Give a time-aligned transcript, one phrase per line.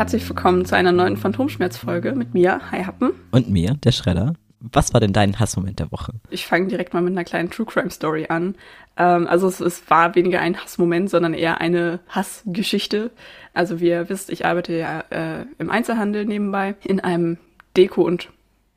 [0.00, 3.12] herzlich willkommen zu einer neuen Phantomschmerz-Folge mit mir, Hi Happen.
[3.32, 4.32] Und mir, der Schredder.
[4.58, 6.14] Was war denn dein Hassmoment der Woche?
[6.30, 8.54] Ich fange direkt mal mit einer kleinen True Crime Story an.
[8.96, 13.10] Ähm, also es, es, war weniger ein Hassmoment, sondern eher eine Hassgeschichte.
[13.52, 17.36] Also wie ihr wisst, ich arbeite ja äh, im Einzelhandel nebenbei in einem
[17.76, 18.30] Deko- und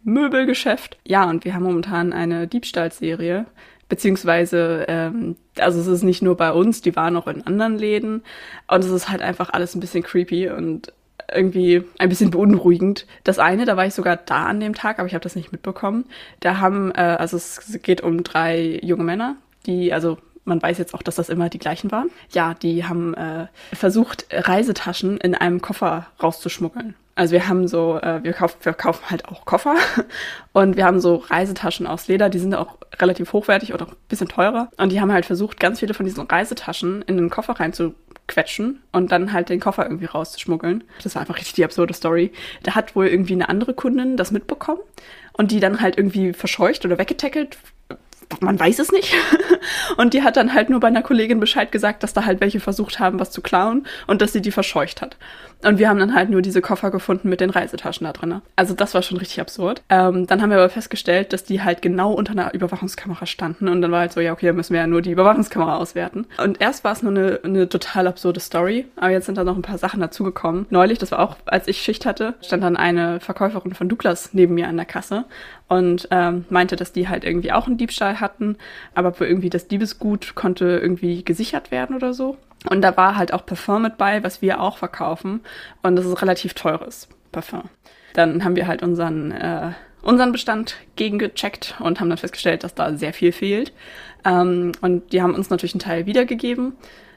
[0.03, 0.98] Möbelgeschäft.
[1.05, 3.45] Ja, und wir haben momentan eine Diebstahlserie
[3.90, 8.23] Beziehungsweise, ähm, also es ist nicht nur bei uns, die waren auch in anderen Läden.
[8.67, 10.92] Und es ist halt einfach alles ein bisschen creepy und
[11.32, 13.05] irgendwie ein bisschen beunruhigend.
[13.23, 15.52] Das eine, da war ich sogar da an dem Tag, aber ich habe das nicht
[15.52, 16.05] mitbekommen.
[16.40, 20.94] Da haben, äh, also es geht um drei junge Männer, die, also man weiß jetzt
[20.94, 22.09] auch, dass das immer die gleichen waren.
[22.31, 26.95] Ja, die haben äh, versucht, Reisetaschen in einem Koffer rauszuschmuggeln.
[27.16, 29.75] Also wir haben so, äh, wir, kaufen, wir kaufen halt auch Koffer
[30.53, 33.97] und wir haben so Reisetaschen aus Leder, die sind auch relativ hochwertig oder auch ein
[34.09, 34.69] bisschen teurer.
[34.78, 39.11] Und die haben halt versucht, ganz viele von diesen Reisetaschen in den Koffer reinzuquetschen und
[39.11, 40.84] dann halt den Koffer irgendwie rauszuschmuggeln.
[41.03, 42.31] Das war einfach richtig die absurde Story.
[42.64, 44.81] Da hat wohl irgendwie eine andere Kundin das mitbekommen
[45.34, 47.58] und die dann halt irgendwie verscheucht oder weggetackelt
[48.39, 49.14] man weiß es nicht.
[49.97, 52.59] Und die hat dann halt nur bei einer Kollegin Bescheid gesagt, dass da halt welche
[52.59, 55.17] versucht haben, was zu klauen und dass sie die verscheucht hat.
[55.64, 58.42] Und wir haben dann halt nur diese Koffer gefunden mit den Reisetaschen da drin.
[58.56, 59.81] Also das war schon richtig absurd.
[59.89, 63.67] Ähm, dann haben wir aber festgestellt, dass die halt genau unter einer Überwachungskamera standen.
[63.67, 66.25] Und dann war halt so, ja, okay, dann müssen wir ja nur die Überwachungskamera auswerten.
[66.38, 68.86] Und erst war es nur eine, eine total absurde Story.
[68.95, 70.66] Aber jetzt sind da noch ein paar Sachen dazugekommen.
[70.69, 74.56] Neulich, das war auch, als ich Schicht hatte, stand dann eine Verkäuferin von Douglas neben
[74.56, 75.25] mir an der Kasse
[75.67, 78.58] und ähm, meinte, dass die halt irgendwie auch einen Diebstahl hatten,
[78.94, 82.38] aber irgendwie das Diebesgut konnte irgendwie gesichert werden oder so.
[82.69, 85.42] Und da war halt auch Parfum mit bei, was wir auch verkaufen.
[85.81, 87.63] Und das ist relativ teures Parfum.
[88.13, 92.94] Dann haben wir halt unseren, äh, unseren Bestand gegengecheckt und haben dann festgestellt, dass da
[92.94, 93.74] sehr viel fehlt.
[94.24, 96.74] Ähm, und die haben uns natürlich einen Teil wiedergegeben.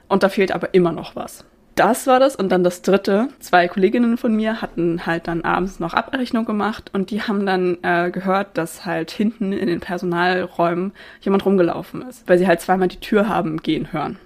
[0.09, 1.45] Und da fehlt aber immer noch was.
[1.75, 2.35] Das war das.
[2.35, 3.29] Und dann das dritte.
[3.39, 7.77] Zwei Kolleginnen von mir hatten halt dann abends noch Abrechnung gemacht und die haben dann
[7.83, 12.89] äh, gehört, dass halt hinten in den Personalräumen jemand rumgelaufen ist, weil sie halt zweimal
[12.89, 14.19] die Tür haben gehen hören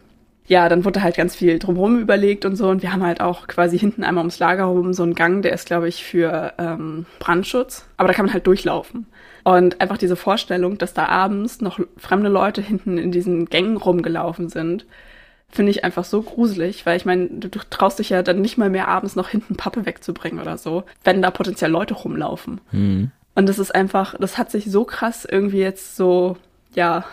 [0.50, 2.69] ja, dann wurde halt ganz viel drumherum überlegt und so.
[2.69, 5.53] Und wir haben halt auch quasi hinten einmal ums Lager rum so einen Gang, der
[5.53, 7.87] ist, glaube ich, für ähm, Brandschutz.
[7.97, 9.06] Aber da kann man halt durchlaufen.
[9.44, 14.49] Und einfach diese Vorstellung, dass da abends noch fremde Leute hinten in diesen Gängen rumgelaufen
[14.49, 14.87] sind,
[15.50, 18.59] finde ich einfach so gruselig, weil ich meine, du, du, traust dich ja dann nicht
[18.59, 22.61] mal mehr abends noch hinten Pappe wegzubringen oder so, wenn da potenziell Leute rumlaufen.
[22.72, 23.12] Mhm.
[23.37, 26.37] Und das ist einfach, das hat sich so krass irgendwie jetzt so,
[26.75, 27.05] ja,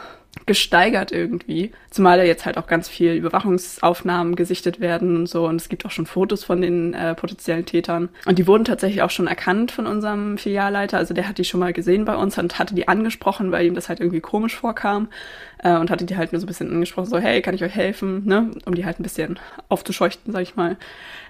[0.46, 1.72] gesteigert irgendwie.
[1.90, 5.46] Zumal da jetzt halt auch ganz viel Überwachungsaufnahmen gesichtet werden und so.
[5.46, 8.10] Und es gibt auch schon Fotos von den äh, potenziellen Tätern.
[8.26, 10.98] Und die wurden tatsächlich auch schon erkannt von unserem Filialleiter.
[10.98, 13.76] Also der hat die schon mal gesehen bei uns und hatte die angesprochen, weil ihm
[13.76, 15.10] das halt irgendwie komisch vorkam.
[15.64, 17.76] Äh, und hatte die halt nur so ein bisschen angesprochen, so, hey, kann ich euch
[17.76, 18.26] helfen?
[18.26, 18.52] Ne?
[18.66, 19.40] Um die halt ein bisschen
[19.70, 20.78] aufzuscheuchten, sag ich mal.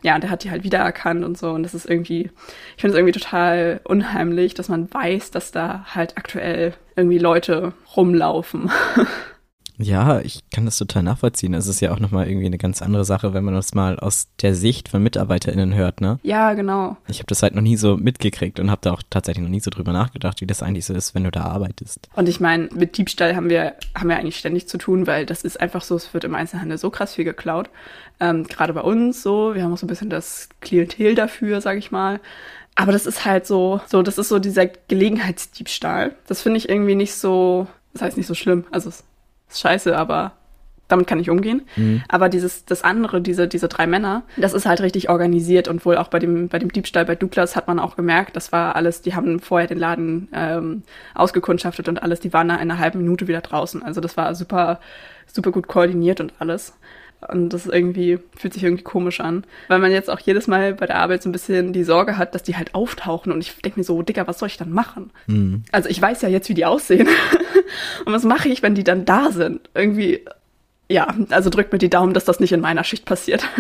[0.04, 1.52] Ja, und der hat die halt wiedererkannt und so.
[1.52, 2.30] Und das ist irgendwie,
[2.76, 7.74] ich finde es irgendwie total unheimlich, dass man weiß, dass da halt aktuell irgendwie Leute
[7.96, 8.72] rumlaufen.
[9.80, 11.54] Ja, ich kann das total nachvollziehen.
[11.54, 14.28] Es ist ja auch nochmal irgendwie eine ganz andere Sache, wenn man das mal aus
[14.42, 16.20] der Sicht von MitarbeiterInnen hört, ne?
[16.24, 16.98] Ja, genau.
[17.08, 19.60] Ich habe das halt noch nie so mitgekriegt und habe da auch tatsächlich noch nie
[19.60, 22.10] so drüber nachgedacht, wie das eigentlich so ist, wenn du da arbeitest.
[22.16, 25.44] Und ich meine, mit Diebstahl haben wir, haben wir eigentlich ständig zu tun, weil das
[25.44, 27.70] ist einfach so, es wird im Einzelhandel so krass viel geklaut.
[28.20, 31.78] Ähm, Gerade bei uns so, wir haben auch so ein bisschen das Klientel dafür, sag
[31.78, 32.20] ich mal.
[32.74, 36.16] Aber das ist halt so, so, das ist so dieser Gelegenheitsdiebstahl.
[36.28, 38.66] Das finde ich irgendwie nicht so, das heißt nicht so schlimm.
[38.72, 39.04] Also es
[39.50, 40.34] ist scheiße, aber
[40.88, 41.64] damit kann ich umgehen.
[41.76, 42.04] Mhm.
[42.08, 45.98] Aber dieses, das andere, diese, diese drei Männer, das ist halt richtig organisiert und wohl
[45.98, 49.02] auch bei dem, bei dem Diebstahl bei Douglas hat man auch gemerkt, das war alles,
[49.02, 53.28] die haben vorher den Laden ähm, ausgekundschaftet und alles, die waren nach einer halben Minute
[53.28, 53.84] wieder draußen.
[53.84, 54.80] Also das war super,
[55.26, 56.74] super gut koordiniert und alles.
[57.28, 59.44] Und das irgendwie fühlt sich irgendwie komisch an.
[59.70, 62.36] Weil man jetzt auch jedes Mal bei der Arbeit so ein bisschen die Sorge hat,
[62.36, 63.32] dass die halt auftauchen.
[63.32, 65.10] Und ich denke mir so, Dicker, was soll ich dann machen?
[65.26, 65.64] Mhm.
[65.72, 67.08] Also ich weiß ja jetzt, wie die aussehen.
[68.06, 69.62] und was mache ich, wenn die dann da sind?
[69.74, 70.26] Irgendwie,
[70.90, 73.44] ja, also drückt mir die Daumen, dass das nicht in meiner Schicht passiert.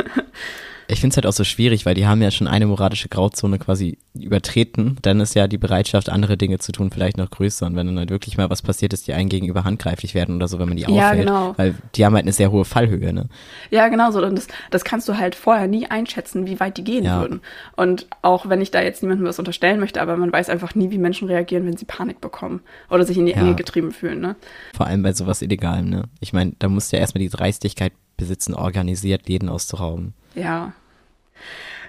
[0.89, 3.59] Ich finde es halt auch so schwierig, weil die haben ja schon eine moralische Grauzone
[3.59, 4.97] quasi übertreten.
[5.01, 7.65] Dann ist ja die Bereitschaft, andere Dinge zu tun, vielleicht noch größer.
[7.65, 10.47] Und wenn dann halt wirklich mal was passiert ist, die einen gegenüber handgreiflich werden oder
[10.47, 11.27] so, wenn man die ja, auffällt.
[11.27, 11.53] Genau.
[11.57, 13.27] Weil die haben halt eine sehr hohe Fallhöhe, ne?
[13.69, 14.23] Ja, genau so.
[14.23, 17.19] Und das, das kannst du halt vorher nie einschätzen, wie weit die gehen ja.
[17.19, 17.41] würden.
[17.75, 20.89] Und auch wenn ich da jetzt niemandem was unterstellen möchte, aber man weiß einfach nie,
[20.91, 23.39] wie Menschen reagieren, wenn sie Panik bekommen oder sich in die ja.
[23.39, 24.35] Enge getrieben fühlen, ne?
[24.73, 26.03] Vor allem bei sowas Illegalem, ne?
[26.21, 30.13] Ich meine, da musst du ja erstmal die Dreistigkeit besitzen, organisiert Läden auszurauben.
[30.37, 30.73] Ja.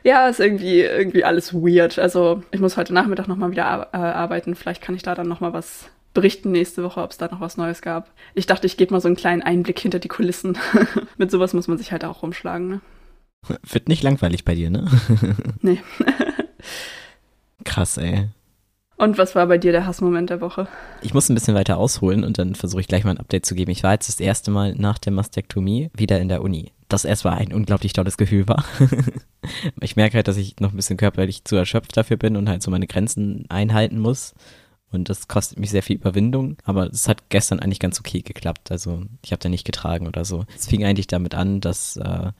[0.04, 1.98] Ja, ist irgendwie, irgendwie alles weird.
[1.98, 4.54] Also ich muss heute Nachmittag nochmal wieder ar äh, arbeiten.
[4.54, 7.56] Vielleicht kann ich da dann nochmal was berichten nächste Woche, ob es da noch was
[7.56, 8.10] Neues gab.
[8.34, 10.56] Ich dachte, ich gebe mal so einen kleinen Einblick hinter die Kulissen.
[11.18, 12.68] Mit sowas muss man sich halt auch rumschlagen.
[12.68, 12.80] Ne?
[13.62, 14.88] Wird nicht langweilig bei dir, ne?
[15.60, 15.80] Nee.
[17.64, 18.28] Krass, ey.
[18.98, 20.66] Und was war bei dir der Hassmoment der Woche?
[21.02, 23.54] Ich muss ein bisschen weiter ausholen und dann versuche ich gleich mal ein Update zu
[23.54, 23.70] geben.
[23.70, 26.72] Ich war jetzt das erste Mal nach der Mastektomie wieder in der Uni.
[26.88, 28.64] Das erstmal ein unglaublich tolles Gefühl war.
[29.80, 32.60] ich merke halt, dass ich noch ein bisschen körperlich zu erschöpft dafür bin und halt
[32.60, 34.34] so meine Grenzen einhalten muss.
[34.90, 38.70] Und das kostet mich sehr viel Überwindung, aber es hat gestern eigentlich ganz okay geklappt.
[38.70, 40.46] Also ich habe da nicht getragen oder so.
[40.56, 42.32] Es fing eigentlich damit an, dass, äh,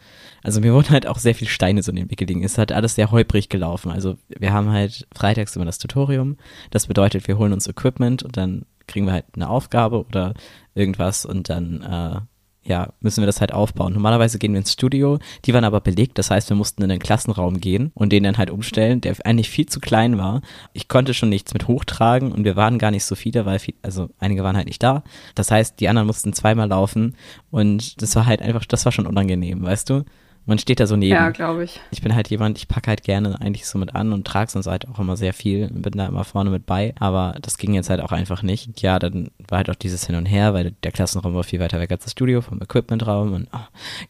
[0.42, 2.42] also mir wurden halt auch sehr viele Steine so in den Weg gelegen.
[2.42, 3.92] Es hat alles sehr holprig gelaufen.
[3.92, 6.38] Also wir haben halt freitags immer das Tutorium.
[6.70, 10.32] Das bedeutet, wir holen uns Equipment und dann kriegen wir halt eine Aufgabe oder
[10.74, 12.20] irgendwas und dann äh,
[12.68, 13.94] ja, müssen wir das halt aufbauen.
[13.94, 16.98] Normalerweise gehen wir ins Studio, die waren aber belegt, das heißt, wir mussten in den
[16.98, 20.42] Klassenraum gehen und den dann halt umstellen, der eigentlich viel zu klein war.
[20.74, 23.74] Ich konnte schon nichts mit hochtragen und wir waren gar nicht so viele, weil viel,
[23.82, 25.02] also einige waren halt nicht da.
[25.34, 27.16] Das heißt, die anderen mussten zweimal laufen
[27.50, 30.04] und das war halt einfach, das war schon unangenehm, weißt du?
[30.48, 31.14] Man steht da so neben.
[31.14, 31.78] Ja, glaube ich.
[31.90, 34.66] Ich bin halt jemand, ich packe halt gerne eigentlich so mit an und trage sonst
[34.66, 37.90] halt auch immer sehr viel, bin da immer vorne mit bei, aber das ging jetzt
[37.90, 38.80] halt auch einfach nicht.
[38.80, 41.78] Ja, dann war halt auch dieses Hin und Her, weil der Klassenraum war viel weiter
[41.80, 43.58] weg als das Studio vom Equipmentraum und oh,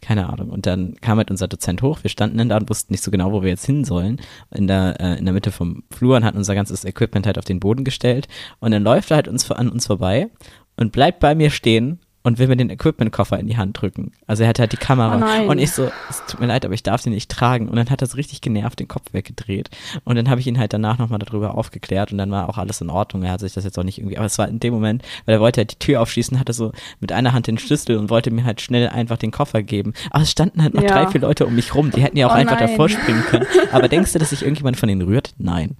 [0.00, 0.50] keine Ahnung.
[0.50, 3.10] Und dann kam halt unser Dozent hoch, wir standen dann da und wussten nicht so
[3.10, 4.20] genau, wo wir jetzt hin sollen.
[4.54, 7.46] In der, äh, in der Mitte vom Flur und hat unser ganzes Equipment halt auf
[7.46, 8.28] den Boden gestellt
[8.60, 10.28] und dann läuft er halt uns an uns vorbei
[10.76, 14.12] und bleibt bei mir stehen und will mir den Equipment-Koffer in die Hand drücken.
[14.28, 15.40] Also er hat halt die Kamera.
[15.44, 17.68] Oh und ich so, es tut mir leid, aber ich darf sie nicht tragen.
[17.68, 19.70] Und dann hat er so richtig genervt den Kopf weggedreht.
[20.04, 22.80] Und dann habe ich ihn halt danach nochmal darüber aufgeklärt und dann war auch alles
[22.80, 23.22] in Ordnung.
[23.24, 25.34] Er hat sich das jetzt auch nicht irgendwie, aber es war in dem Moment, weil
[25.36, 28.30] er wollte halt die Tür aufschließen, hatte so mit einer Hand den Schlüssel und wollte
[28.30, 29.94] mir halt schnell einfach den Koffer geben.
[30.10, 30.88] Aber es standen halt noch Ja.
[30.90, 31.90] drei, vier Leute um mich rum.
[31.90, 32.68] Die hätten ja auch Oh einfach nein.
[32.68, 33.46] davor springen können.
[33.72, 35.32] Aber denkst du, dass sich irgendjemand von denen rührt?
[35.38, 35.76] Nein.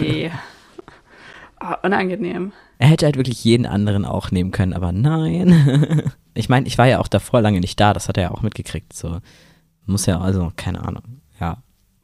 [0.00, 0.30] Nee.
[1.60, 2.52] Ah, unangenehm.
[2.78, 6.02] Er hätte halt wirklich jeden anderen auch nehmen können, aber nein.
[6.34, 8.42] ich meine, ich war ja auch davor lange nicht da, das hat er ja auch
[8.42, 8.92] mitgekriegt.
[8.92, 9.18] So
[9.86, 11.20] muss ja, also, keine Ahnung.
[11.40, 11.62] Ja.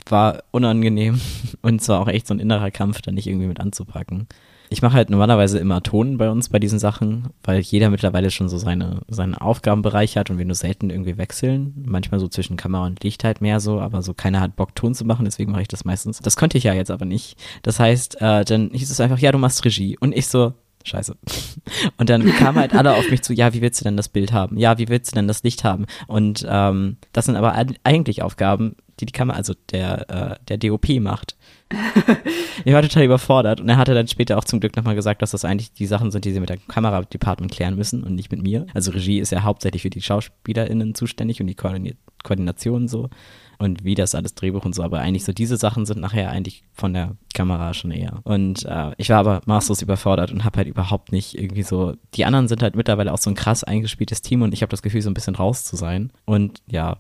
[0.08, 1.20] War unangenehm
[1.62, 4.28] und es war auch echt so ein innerer Kampf, da nicht irgendwie mit anzupacken.
[4.72, 8.49] Ich mache halt normalerweise immer Ton bei uns bei diesen Sachen, weil jeder mittlerweile schon
[8.49, 11.82] so seine, seinen Aufgabenbereich hat und wir nur selten irgendwie wechseln.
[11.87, 14.94] Manchmal so zwischen Kamera und Licht halt mehr so, aber so keiner hat Bock Ton
[14.94, 16.20] zu machen, deswegen mache ich das meistens.
[16.20, 17.37] Das konnte ich ja jetzt aber nicht.
[17.62, 19.99] Das heißt, äh, dann hieß es einfach, ja, du machst Regie.
[19.99, 21.14] Und ich so, Scheiße.
[21.99, 24.32] Und dann kamen halt alle auf mich zu, ja, wie willst du denn das Bild
[24.32, 24.56] haben?
[24.56, 25.84] Ja, wie willst du denn das Licht haben?
[26.06, 30.56] Und ähm, das sind aber eig- eigentlich Aufgaben, die die Kamera, also der, äh, der
[30.58, 31.37] DOP macht.
[32.64, 35.31] ich war total überfordert und er hatte dann später auch zum Glück nochmal gesagt, dass
[35.31, 38.43] das eigentlich die Sachen sind, die sie mit der Kameradepartment klären müssen und nicht mit
[38.43, 38.67] mir.
[38.75, 43.08] Also Regie ist ja hauptsächlich für die SchauspielerInnen zuständig und die Koordination so
[43.61, 46.64] und wie das alles Drehbuch und so, aber eigentlich so diese Sachen sind nachher eigentlich
[46.72, 48.20] von der Kamera schon eher.
[48.25, 52.25] Und äh, ich war aber maßlos überfordert und habe halt überhaupt nicht irgendwie so, die
[52.25, 55.02] anderen sind halt mittlerweile auch so ein krass eingespieltes Team und ich habe das Gefühl,
[55.02, 56.11] so ein bisschen raus zu sein.
[56.25, 56.96] Und ja,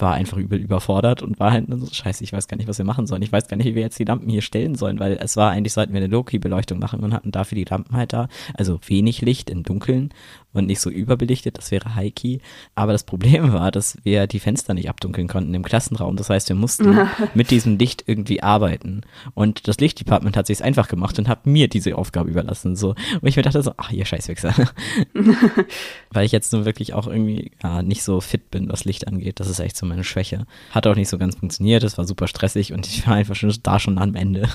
[0.00, 2.84] war einfach übel überfordert und war halt so, scheiße, ich weiß gar nicht, was wir
[2.84, 3.22] machen sollen.
[3.22, 5.50] Ich weiß gar nicht, wie wir jetzt die Lampen hier stellen sollen, weil es war
[5.50, 8.28] eigentlich, sollten wir eine Low-Key-Beleuchtung machen und hatten dafür die Lampen halt da.
[8.54, 10.10] Also wenig Licht im Dunkeln
[10.54, 12.38] und nicht so überbelichtet, das wäre High-Key.
[12.74, 16.16] Aber das Problem war, dass wir die Fenster nicht abdunkeln konnten im Klassenraum.
[16.16, 16.96] Das heißt, wir mussten
[17.34, 19.02] mit diesem Licht irgendwie arbeiten.
[19.34, 22.76] Und das Lichtdepartment hat sich einfach gemacht und hat mir diese Aufgabe überlassen.
[22.76, 22.90] So.
[22.90, 24.54] Und ich mir dachte so, ach, ihr Scheißwichser.
[26.10, 29.40] Weil ich jetzt nur wirklich auch irgendwie ja, nicht so fit bin, was Licht angeht.
[29.40, 30.46] Das ist echt so meine Schwäche.
[30.70, 33.52] Hat auch nicht so ganz funktioniert, es war super stressig und ich war einfach schon
[33.62, 34.48] da schon am Ende.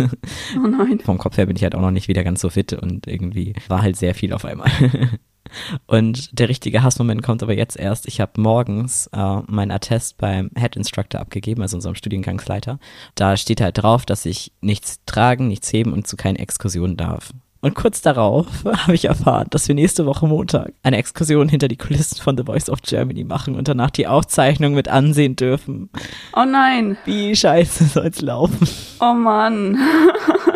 [0.56, 1.00] Oh nein.
[1.00, 3.54] Vom Kopf her bin ich halt auch noch nicht wieder ganz so fit und irgendwie
[3.68, 4.72] war halt sehr viel auf einmal.
[5.88, 8.08] Und der richtige Hassmoment kommt aber jetzt erst.
[8.08, 12.80] Ich habe morgens äh, mein Attest beim Head Instructor abgegeben, also unserem Studiengangsleiter.
[13.16, 17.32] Da steht halt drauf, dass ich nichts tragen, nichts heben und zu keinen Exkursionen darf.
[17.62, 21.78] Und kurz darauf habe ich erfahren, dass wir nächste Woche Montag eine Exkursion hinter die
[21.78, 25.90] Kulissen von The Voice of Germany machen und danach die Aufzeichnung mit ansehen dürfen.
[26.34, 26.98] Oh nein.
[27.06, 28.68] Wie scheiße soll's laufen?
[29.02, 29.78] Oh Mann.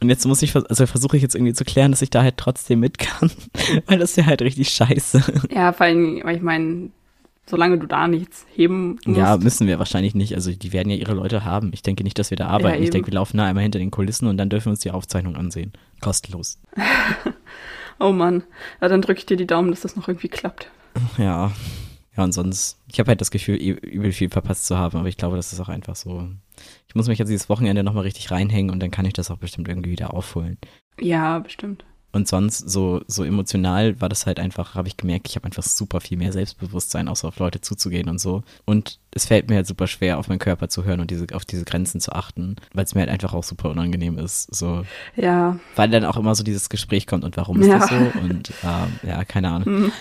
[0.00, 2.36] Und jetzt muss ich, also versuche ich jetzt irgendwie zu klären, dass ich da halt
[2.36, 3.30] trotzdem mit kann,
[3.86, 5.22] weil das ist ja halt richtig scheiße.
[5.50, 6.90] Ja, vor allem, weil ich meine,
[7.46, 9.18] solange du da nichts heben musst.
[9.18, 10.34] Ja, müssen wir wahrscheinlich nicht.
[10.34, 11.70] Also die werden ja ihre Leute haben.
[11.72, 12.76] Ich denke nicht, dass wir da arbeiten.
[12.76, 12.92] ich eben.
[12.92, 15.36] denke, wir laufen da einmal hinter den Kulissen und dann dürfen wir uns die Aufzeichnung
[15.36, 15.72] ansehen.
[16.00, 16.58] Kostenlos.
[18.00, 18.44] Oh Mann.
[18.80, 20.70] Ja, dann drücke ich dir die Daumen, dass das noch irgendwie klappt.
[21.16, 21.52] Ja.
[22.18, 25.16] Ja, und sonst, ich habe halt das Gefühl, übel viel verpasst zu haben, aber ich
[25.16, 26.28] glaube, das ist auch einfach so.
[26.88, 29.36] Ich muss mich jetzt dieses Wochenende nochmal richtig reinhängen und dann kann ich das auch
[29.36, 30.58] bestimmt irgendwie wieder aufholen.
[31.00, 31.84] Ja, bestimmt.
[32.10, 35.62] Und sonst so, so emotional war das halt einfach, habe ich gemerkt, ich habe einfach
[35.62, 38.42] super viel mehr Selbstbewusstsein, auch so auf Leute zuzugehen und so.
[38.64, 41.44] Und es fällt mir halt super schwer, auf meinen Körper zu hören und diese, auf
[41.44, 44.54] diese Grenzen zu achten, weil es mir halt einfach auch super unangenehm ist.
[44.54, 44.84] So.
[45.16, 45.58] Ja.
[45.76, 47.78] Weil dann auch immer so dieses Gespräch kommt und warum ist Ja.
[47.80, 47.96] das so?
[48.20, 49.66] Und ähm, ja, keine Ahnung.
[49.66, 49.92] Hm.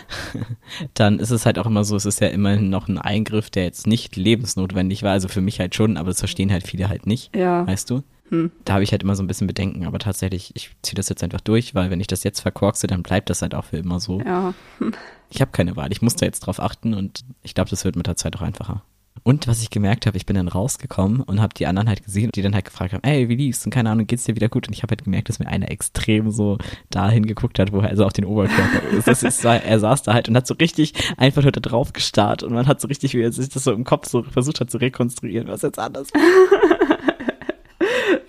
[0.94, 3.64] Dann ist es halt auch immer so, es ist ja immerhin noch ein Eingriff, der
[3.64, 5.12] jetzt nicht lebensnotwendig war.
[5.12, 7.36] Also für mich halt schon, aber das verstehen halt viele halt nicht.
[7.36, 7.68] Ja.
[7.68, 8.04] Weißt du?
[8.30, 8.52] Hm.
[8.66, 11.24] Da habe ich halt immer so ein bisschen Bedenken, aber tatsächlich, ich ziehe das jetzt
[11.24, 14.00] einfach durch, weil wenn ich das jetzt verkorkse, dann bleibt das halt auch für immer
[14.00, 14.22] so.
[14.22, 14.54] Ja.
[15.30, 17.98] Ich habe keine Wahl, ich muss da jetzt drauf achten und ich glaube, das wird
[17.98, 18.84] mit der Zeit auch einfacher.
[19.24, 22.32] Und was ich gemerkt habe, ich bin dann rausgekommen und habe die anderen halt gesehen,
[22.34, 23.66] die dann halt gefragt haben, ey, wie lief's?
[23.66, 24.68] Und keine Ahnung, geht's dir wieder gut?
[24.68, 26.58] Und ich habe halt gemerkt, dass mir einer extrem so
[26.90, 29.08] dahin geguckt hat, wo er also auf den Oberkörper ist.
[29.08, 32.44] Das ist er saß da halt und hat so richtig einfach nur da drauf gestarrt
[32.44, 34.72] und man hat so richtig, wie er sich das so im Kopf so versucht hat
[34.72, 36.22] zu rekonstruieren, was jetzt anders war.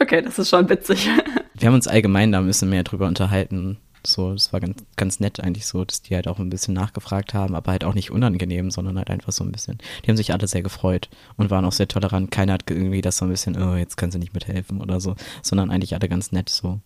[0.00, 1.08] Okay, das ist schon witzig.
[1.54, 3.78] Wir haben uns allgemein da ein bisschen mehr drüber unterhalten.
[4.06, 7.34] So, das war ganz, ganz nett eigentlich so, dass die halt auch ein bisschen nachgefragt
[7.34, 9.78] haben, aber halt auch nicht unangenehm, sondern halt einfach so ein bisschen.
[10.04, 12.30] Die haben sich alle sehr gefreut und waren auch sehr tolerant.
[12.30, 15.16] Keiner hat irgendwie das so ein bisschen, oh, jetzt kannst du nicht mithelfen oder so,
[15.42, 16.80] sondern eigentlich alle ganz nett so.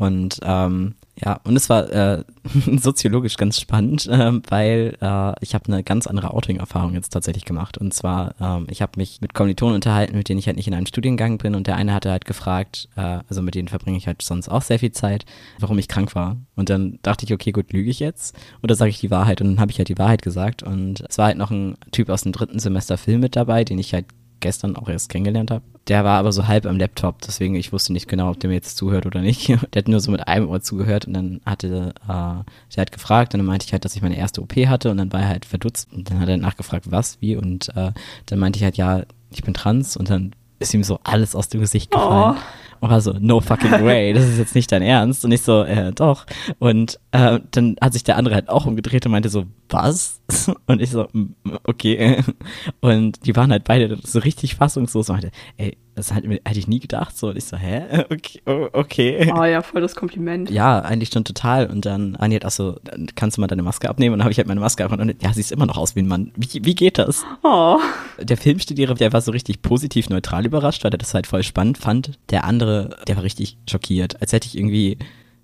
[0.00, 2.24] Und ähm, ja, und es war äh,
[2.80, 7.76] soziologisch ganz spannend, ähm, weil äh, ich habe eine ganz andere Outing-Erfahrung jetzt tatsächlich gemacht.
[7.76, 10.72] Und zwar, ähm, ich habe mich mit Kommilitonen unterhalten, mit denen ich halt nicht in
[10.72, 11.54] einem Studiengang bin.
[11.54, 14.62] Und der eine hatte halt gefragt, äh, also mit denen verbringe ich halt sonst auch
[14.62, 15.26] sehr viel Zeit,
[15.58, 16.38] warum ich krank war.
[16.56, 18.34] Und dann dachte ich, okay, gut, lüge ich jetzt?
[18.62, 19.42] Oder sage ich die Wahrheit?
[19.42, 20.62] Und dann habe ich halt die Wahrheit gesagt.
[20.62, 23.78] Und es war halt noch ein Typ aus dem dritten Semester Film mit dabei, den
[23.78, 24.06] ich halt
[24.40, 25.62] gestern auch erst kennengelernt habe.
[25.88, 28.54] Der war aber so halb am Laptop, deswegen ich wusste nicht genau, ob der mir
[28.54, 29.48] jetzt zuhört oder nicht.
[29.72, 32.44] Der hat nur so mit einem Ohr zugehört und dann hatte äh,
[32.74, 34.98] der hat gefragt und dann meinte ich halt, dass ich meine erste OP hatte und
[34.98, 37.92] dann war er halt verdutzt und dann hat er nachgefragt, was, wie und äh,
[38.26, 41.48] dann meinte ich halt, ja, ich bin trans und dann ist ihm so alles aus
[41.48, 42.36] dem Gesicht gefallen.
[42.36, 42.40] Oh.
[42.82, 45.24] Und war so, no fucking way, das ist jetzt nicht dein Ernst.
[45.24, 46.24] Und ich so, äh, doch.
[46.58, 50.22] Und äh, dann hat sich der andere halt auch umgedreht und meinte so, was?
[50.66, 52.22] Und ich so, "Mm, okay.
[52.80, 56.68] Und die waren halt beide so richtig fassungslos und meinte, ey, das halt, hätte ich
[56.68, 57.16] nie gedacht.
[57.16, 58.04] So, und ich so, hä?
[58.10, 58.42] Okay.
[58.46, 59.32] oh, okay.
[59.36, 60.50] Oh ja, voll das Kompliment.
[60.50, 61.66] Ja, eigentlich schon total.
[61.66, 64.14] Und dann, Anja hat auch so, dann kannst du mal deine Maske abnehmen?
[64.14, 66.00] Und dann habe ich halt meine Maske abgenommen und ja, siehst immer noch aus wie
[66.00, 66.32] ein Mann.
[66.36, 67.24] Wie, wie geht das?
[67.42, 67.78] Oh.
[68.18, 71.78] Der Filmstudierer, der war so richtig positiv neutral überrascht, weil er das halt voll spannend
[71.78, 72.18] fand.
[72.30, 74.98] Der andere, der war richtig schockiert, als hätte ich irgendwie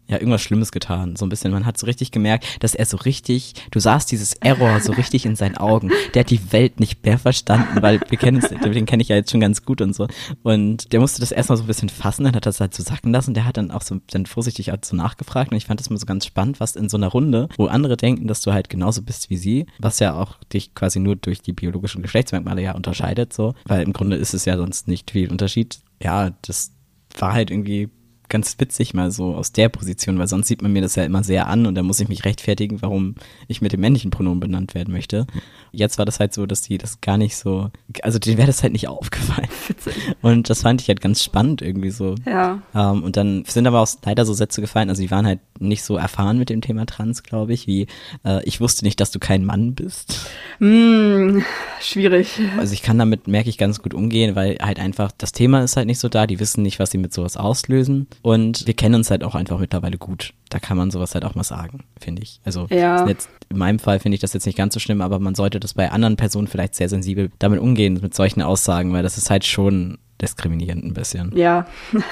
[0.08, 1.16] ja irgendwas Schlimmes getan.
[1.16, 1.52] So ein bisschen.
[1.52, 5.26] Man hat so richtig gemerkt, dass er so richtig, du sahst dieses Error so richtig
[5.26, 5.90] in seinen Augen.
[6.14, 9.16] Der hat die Welt nicht mehr verstanden, weil wir kennen uns, den kenne ich ja
[9.16, 10.06] jetzt schon ganz gut und so.
[10.42, 13.12] Und der musste das erstmal so ein bisschen fassen, dann hat das halt so sacken
[13.12, 13.34] lassen.
[13.34, 15.96] Der hat dann auch so dann vorsichtig halt so nachgefragt und ich fand das mal
[15.96, 19.02] so ganz spannend, was in so einer Runde, wo andere denken, dass du halt genauso
[19.02, 23.32] bist wie sie, was ja auch dich quasi nur durch die biologischen Geschlechtsmerkmale ja unterscheidet,
[23.32, 23.54] so.
[23.64, 25.78] Weil im Grunde ist es ja sonst nicht viel Unterschied.
[26.02, 26.72] Ja, das
[27.18, 27.88] war halt irgendwie
[28.28, 31.24] ganz witzig mal so aus der Position, weil sonst sieht man mir das ja immer
[31.24, 33.14] sehr an und dann muss ich mich rechtfertigen, warum
[33.48, 35.26] ich mit dem männlichen Pronomen benannt werden möchte.
[35.72, 37.70] Jetzt war das halt so, dass die das gar nicht so,
[38.02, 39.48] also denen wäre das halt nicht aufgefallen.
[39.68, 39.94] Witzig.
[40.22, 42.14] Und das fand ich halt ganz spannend irgendwie so.
[42.24, 42.62] Ja.
[42.74, 45.82] Ähm, und dann sind aber auch leider so Sätze gefallen, also die waren halt nicht
[45.84, 47.86] so erfahren mit dem Thema Trans, glaube ich, wie
[48.24, 50.26] äh, ich wusste nicht, dass du kein Mann bist.
[50.58, 51.44] Hm,
[51.80, 52.38] schwierig.
[52.58, 55.76] Also ich kann damit, merke ich, ganz gut umgehen, weil halt einfach das Thema ist
[55.76, 58.94] halt nicht so da, die wissen nicht, was sie mit sowas auslösen und wir kennen
[58.96, 60.32] uns halt auch einfach mittlerweile gut.
[60.48, 62.40] Da kann man sowas halt auch mal sagen, finde ich.
[62.44, 63.06] Also Ja.
[63.06, 65.60] jetzt, in meinem Fall finde ich das jetzt nicht ganz so schlimm, aber man sollte
[65.60, 69.30] das bei anderen Personen vielleicht sehr sensibel damit umgehen, mit solchen Aussagen, weil das ist
[69.30, 71.32] halt schon diskriminierend ein bisschen.
[71.36, 71.66] Ja.
[71.92, 72.04] Und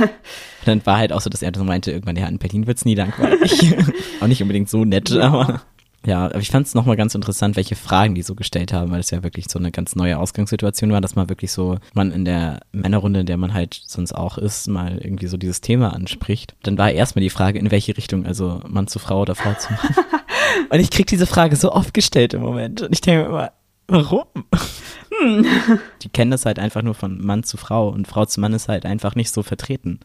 [0.65, 2.95] dann war halt auch so, dass er so meinte, irgendwann, ja, in Berlin wird's nie
[2.95, 3.75] langweilig.
[4.21, 5.23] auch nicht unbedingt so nett, Ja.
[5.33, 5.63] aber
[6.07, 9.01] ja, aber ich fand es nochmal ganz interessant, welche Fragen die so gestellt haben, weil
[9.01, 12.27] es ja wirklich so eine ganz neue Ausgangssituation war, dass man wirklich so, man in
[12.27, 16.57] der Männerrunde, in der man halt sonst auch ist, mal irgendwie so dieses Thema anspricht.
[16.63, 19.73] Dann war erstmal die Frage, in welche Richtung, also Mann zu Frau oder Frau zu
[19.73, 19.95] Mann.
[20.69, 22.83] Und ich krieg diese Frage so oft gestellt im Moment.
[22.83, 23.53] Und ich denke mir immer,
[23.89, 24.25] warum?
[26.03, 28.69] Die kennen das halt einfach nur von Mann zu Frau und Frau zu Mann ist
[28.69, 30.01] halt einfach nicht so vertreten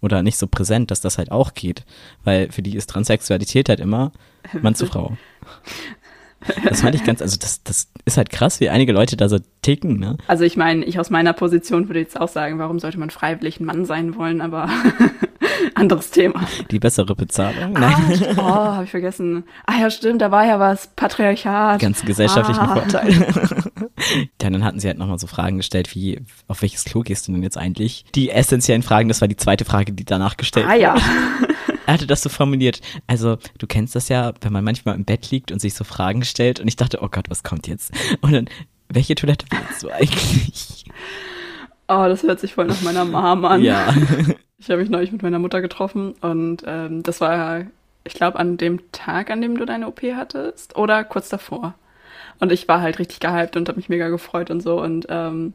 [0.00, 1.84] oder nicht so präsent, dass das halt auch geht.
[2.24, 4.12] Weil für die ist Transsexualität halt immer
[4.60, 5.16] Mann zu Frau.
[6.64, 9.38] Das fand ich ganz, also das, das ist halt krass, wie einige Leute da so
[9.60, 10.16] ticken, ne?
[10.26, 13.60] Also ich meine, ich aus meiner Position würde jetzt auch sagen, warum sollte man freiwillig
[13.60, 14.70] ein Mann sein wollen, aber
[15.74, 16.46] anderes Thema.
[16.70, 17.76] Die bessere Bezahlung.
[17.76, 19.44] Ah, Nein, oh, habe ich vergessen.
[19.66, 20.88] Ah ja, stimmt, da war ja was.
[20.96, 21.80] Patriarchat.
[21.80, 22.74] ganz gesellschaftlichen Ah.
[22.76, 23.12] Vorteil.
[24.42, 27.32] ja, dann hatten sie halt nochmal so Fragen gestellt, wie, auf welches Klo gehst du
[27.32, 28.04] denn jetzt eigentlich?
[28.14, 30.94] Die essentiellen Fragen, das war die zweite Frage, die danach gestellt Ah ja.
[31.86, 32.80] Er hatte das so formuliert.
[33.08, 36.24] Also, du kennst das ja, wenn man manchmal im Bett liegt und sich so Fragen
[36.24, 37.90] stellt und ich dachte, oh Gott, was kommt jetzt?
[38.20, 38.48] Und dann,
[38.88, 40.79] welche Toilette willst du eigentlich?
[41.92, 43.62] Oh, das hört sich voll nach meiner Mom an.
[43.62, 43.92] Ja.
[44.62, 47.64] Ich habe mich neulich mit meiner Mutter getroffen und ähm, das war
[48.04, 51.74] ich glaube, an dem Tag, an dem du deine OP hattest oder kurz davor.
[52.40, 55.52] Und ich war halt richtig gehypt und habe mich mega gefreut und so und ähm,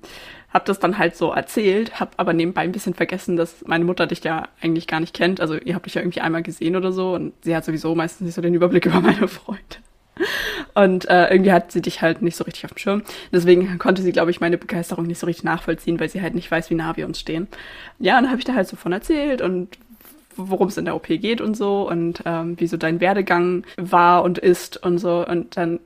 [0.54, 4.08] habe das dann halt so erzählt, habe aber nebenbei ein bisschen vergessen, dass meine Mutter
[4.08, 5.42] dich ja eigentlich gar nicht kennt.
[5.42, 8.26] Also ihr habt dich ja irgendwie einmal gesehen oder so und sie hat sowieso meistens
[8.26, 9.78] nicht so den Überblick über meine Freunde.
[10.74, 13.04] Und äh, irgendwie hat sie dich halt nicht so richtig auf dem Schirm.
[13.32, 16.50] Deswegen konnte sie, glaube ich, meine Begeisterung nicht so richtig nachvollziehen, weil sie halt nicht
[16.50, 17.48] weiß, wie nah wir uns stehen.
[18.00, 19.78] Ja, und dann habe ich da halt so von erzählt und
[20.38, 24.24] worum es in der OP geht und so und ähm, wie so dein Werdegang war
[24.24, 25.26] und ist und so.
[25.26, 25.80] Und dann,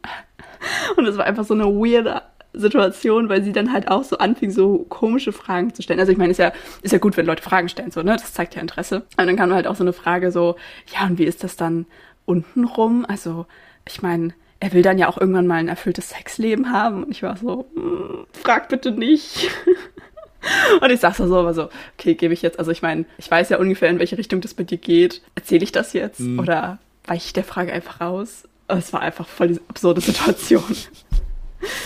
[0.97, 2.21] und es war einfach so eine weirde
[2.53, 5.99] Situation, weil sie dann halt auch so anfing, so komische Fragen zu stellen.
[5.99, 8.13] Also ich meine, ist ja, ist ja gut, wenn Leute Fragen stellen, so, ne?
[8.13, 9.03] Das zeigt ja Interesse.
[9.17, 10.55] Und dann kam halt auch so eine Frage so,
[10.93, 11.85] ja, und wie ist das dann
[12.25, 13.05] untenrum?
[13.07, 13.45] Also,
[13.91, 17.03] ich meine, er will dann ja auch irgendwann mal ein erfülltes Sexleben haben.
[17.03, 19.49] Und ich war so, hm, frag bitte nicht.
[20.81, 23.49] Und ich sag so, aber so, okay, gebe ich jetzt, also ich meine, ich weiß
[23.49, 25.21] ja ungefähr, in welche Richtung das bei dir geht.
[25.35, 26.21] Erzähle ich das jetzt?
[26.21, 26.39] Mhm.
[26.39, 28.47] Oder weiche ich der Frage einfach raus?
[28.67, 30.63] Es war einfach voll die absurde Situation.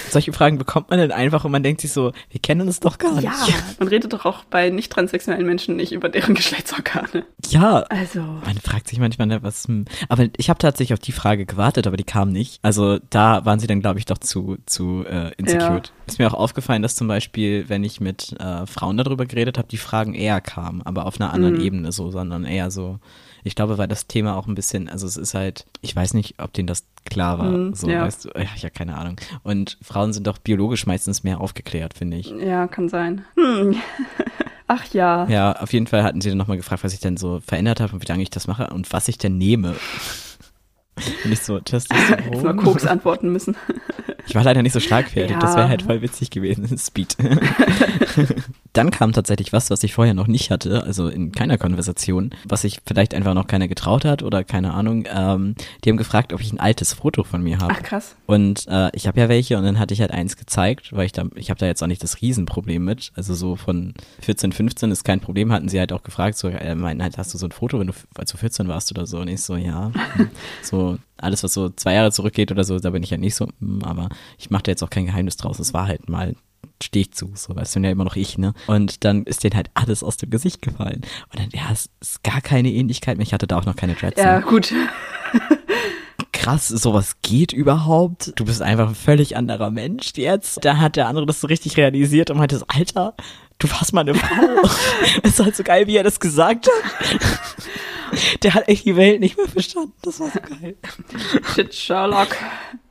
[0.09, 2.97] Solche Fragen bekommt man dann einfach und man denkt sich so, wir kennen uns doch
[2.97, 3.23] gar nicht.
[3.23, 7.25] Ja, man redet doch auch bei nicht transsexuellen Menschen nicht über deren Geschlechtsorgane.
[7.49, 7.83] Ja.
[7.89, 8.21] Also.
[8.21, 9.67] Man fragt sich manchmal, ne, was.
[9.67, 9.85] Hm.
[10.09, 12.59] Aber ich habe tatsächlich auf die Frage gewartet, aber die kam nicht.
[12.61, 15.77] Also da waren sie dann, glaube ich, doch zu, zu äh, insecure.
[15.77, 15.81] Ja.
[16.05, 19.67] Ist mir auch aufgefallen, dass zum Beispiel, wenn ich mit äh, Frauen darüber geredet habe,
[19.67, 21.61] die Fragen eher kamen, aber auf einer anderen mhm.
[21.61, 22.99] Ebene so, sondern eher so
[23.43, 26.35] ich glaube, weil das Thema auch ein bisschen, also es ist halt, ich weiß nicht,
[26.39, 27.49] ob denen das klar war.
[27.49, 28.03] Mm, so, ja.
[28.03, 29.17] weißt du, ja, ich habe keine Ahnung.
[29.43, 32.29] Und Frauen sind doch biologisch meistens mehr aufgeklärt, finde ich.
[32.29, 33.25] Ja, kann sein.
[33.35, 33.75] Hm.
[34.67, 35.27] Ach ja.
[35.27, 37.93] Ja, auf jeden Fall hatten sie dann nochmal gefragt, was ich denn so verändert habe
[37.93, 39.75] und wie lange ich das mache und was ich denn nehme.
[41.25, 42.33] Und ich so, Testosteron.
[42.33, 43.55] Jetzt mal Koks antworten müssen.
[44.25, 45.39] Ich war leider nicht so schlagfertig, ja.
[45.39, 46.77] das wäre halt voll witzig gewesen.
[46.77, 47.17] Speed.
[48.73, 52.61] Dann kam tatsächlich was, was ich vorher noch nicht hatte, also in keiner Konversation, was
[52.61, 55.05] sich vielleicht einfach noch keiner getraut hat oder keine Ahnung.
[55.13, 57.73] Ähm, die haben gefragt, ob ich ein altes Foto von mir habe.
[57.77, 58.15] Ach krass.
[58.25, 61.11] Und äh, ich habe ja welche und dann hatte ich halt eins gezeigt, weil ich
[61.11, 63.11] da, ich habe da jetzt auch nicht das Riesenproblem mit.
[63.15, 66.75] Also so von 14, 15 ist kein Problem, hatten sie halt auch gefragt, so, äh,
[66.75, 69.19] meinen halt, hast du so ein Foto, wenn du, als du 14 warst oder so?
[69.19, 69.91] Und ich so, ja.
[70.61, 73.47] so, alles, was so zwei Jahre zurückgeht oder so, da bin ich ja nicht so,
[73.59, 75.59] hm, aber ich mache da jetzt auch kein Geheimnis draus.
[75.59, 76.35] Es war halt mal
[76.81, 78.53] stehe ich zu, so weißt du ja immer noch ich, ne?
[78.67, 81.01] Und dann ist denen halt alles aus dem Gesicht gefallen.
[81.31, 83.25] Und dann, ja, es ist gar keine Ähnlichkeit mehr.
[83.25, 84.19] Ich hatte da auch noch keine Dreads.
[84.19, 84.45] Ja, ne?
[84.45, 84.73] gut.
[86.31, 88.33] Krass, sowas geht überhaupt.
[88.35, 90.65] Du bist einfach ein völlig anderer Mensch jetzt.
[90.65, 93.15] Da hat der andere das so richtig realisiert und meinte, Alter,
[93.59, 94.27] du warst mal eine Frau.
[95.23, 97.19] Es ist halt so geil, wie er das gesagt hat.
[98.43, 99.93] Der hat echt die Welt nicht mehr verstanden.
[100.01, 100.75] Das war so geil.
[101.53, 102.35] Shit, Sherlock.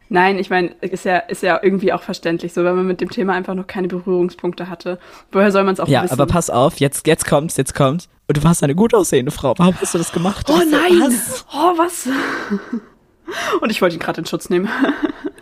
[0.09, 3.09] Nein, ich meine, ist ja, ist ja irgendwie auch verständlich, so wenn man mit dem
[3.09, 4.99] Thema einfach noch keine Berührungspunkte hatte.
[5.31, 6.17] Woher soll man es auch ja, wissen?
[6.17, 8.11] Ja, aber pass auf, jetzt, jetzt kommt's, jetzt kommt's.
[8.29, 9.55] Und du warst eine gut aussehende Frau.
[9.57, 10.51] Warum hast du das gemacht?
[10.51, 11.01] Oh nein!
[11.01, 11.47] Was?
[11.53, 12.09] Oh, was?
[13.61, 14.69] Und ich wollte ihn gerade in Schutz nehmen.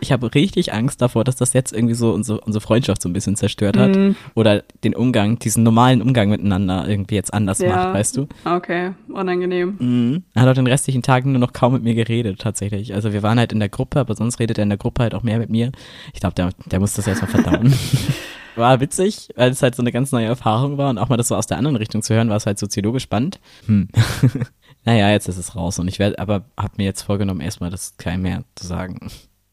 [0.01, 3.13] ich habe richtig Angst davor, dass das jetzt irgendwie so unsere, unsere Freundschaft so ein
[3.13, 3.95] bisschen zerstört hat.
[3.95, 4.11] Mm.
[4.35, 7.69] Oder den Umgang, diesen normalen Umgang miteinander irgendwie jetzt anders ja.
[7.69, 8.27] macht, weißt du?
[8.45, 9.75] Okay, unangenehm.
[9.79, 10.23] Mm.
[10.33, 12.93] Er hat auch den restlichen Tagen nur noch kaum mit mir geredet, tatsächlich.
[12.93, 15.15] Also wir waren halt in der Gruppe, aber sonst redet er in der Gruppe halt
[15.15, 15.71] auch mehr mit mir.
[16.13, 17.73] Ich glaube, der, der muss das erstmal verdauen.
[18.55, 21.27] war witzig, weil es halt so eine ganz neue Erfahrung war und auch mal das
[21.27, 23.39] so aus der anderen Richtung zu hören, war es halt soziologisch spannend.
[23.65, 23.87] Hm.
[24.83, 27.97] naja, jetzt ist es raus und ich werde, aber habe mir jetzt vorgenommen, erstmal das
[27.97, 29.11] kein mehr zu sagen.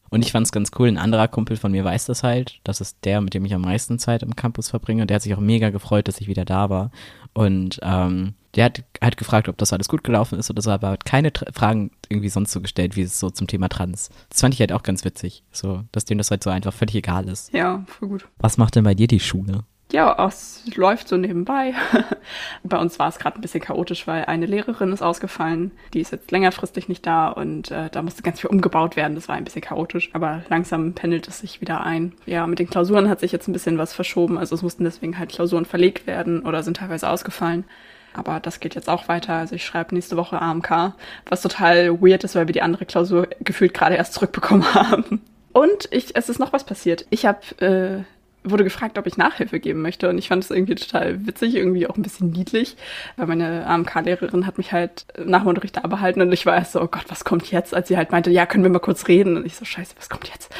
[0.09, 0.87] Und ich fand es ganz cool.
[0.87, 2.59] Ein anderer Kumpel von mir weiß das halt.
[2.63, 5.03] Das ist der, mit dem ich am meisten Zeit im Campus verbringe.
[5.03, 6.91] Und der hat sich auch mega gefreut, dass ich wieder da war.
[7.33, 10.89] Und ähm, der hat halt gefragt, ob das alles gut gelaufen ist oder so, aber
[10.89, 14.09] hat keine Tra Fragen irgendwie sonst so gestellt, wie es so zum Thema Trans.
[14.29, 15.43] Das fand ich halt auch ganz witzig.
[15.51, 17.53] So, dass dem das halt so einfach völlig egal ist.
[17.53, 18.27] Ja, voll gut.
[18.39, 19.63] Was macht denn bei dir die Schule?
[19.91, 21.73] Ja, es läuft so nebenbei.
[22.63, 25.71] Bei uns war es gerade ein bisschen chaotisch, weil eine Lehrerin ist ausgefallen.
[25.93, 29.15] Die ist jetzt längerfristig nicht da und äh, da musste ganz viel umgebaut werden.
[29.15, 32.13] Das war ein bisschen chaotisch, aber langsam pendelt es sich wieder ein.
[32.27, 34.37] Ja, mit den Klausuren hat sich jetzt ein bisschen was verschoben.
[34.37, 37.65] Also es mussten deswegen halt Klausuren verlegt werden oder sind teilweise ausgefallen.
[38.13, 39.33] Aber das geht jetzt auch weiter.
[39.33, 40.93] Also ich schreibe nächste Woche AMK,
[41.27, 45.21] was total weird ist, weil wir die andere Klausur gefühlt gerade erst zurückbekommen haben.
[45.51, 47.05] Und ich, es ist noch was passiert.
[47.09, 48.03] Ich habe äh,
[48.43, 50.09] wurde gefragt, ob ich Nachhilfe geben möchte.
[50.09, 52.77] Und ich fand es irgendwie total witzig, irgendwie auch ein bisschen niedlich,
[53.17, 56.73] weil meine AMK-Lehrerin hat mich halt nach dem Unterricht da behalten und ich war erst
[56.73, 57.73] so, oh Gott, was kommt jetzt?
[57.73, 59.37] Als sie halt meinte, ja, können wir mal kurz reden?
[59.37, 60.53] Und ich so, scheiße, was kommt jetzt?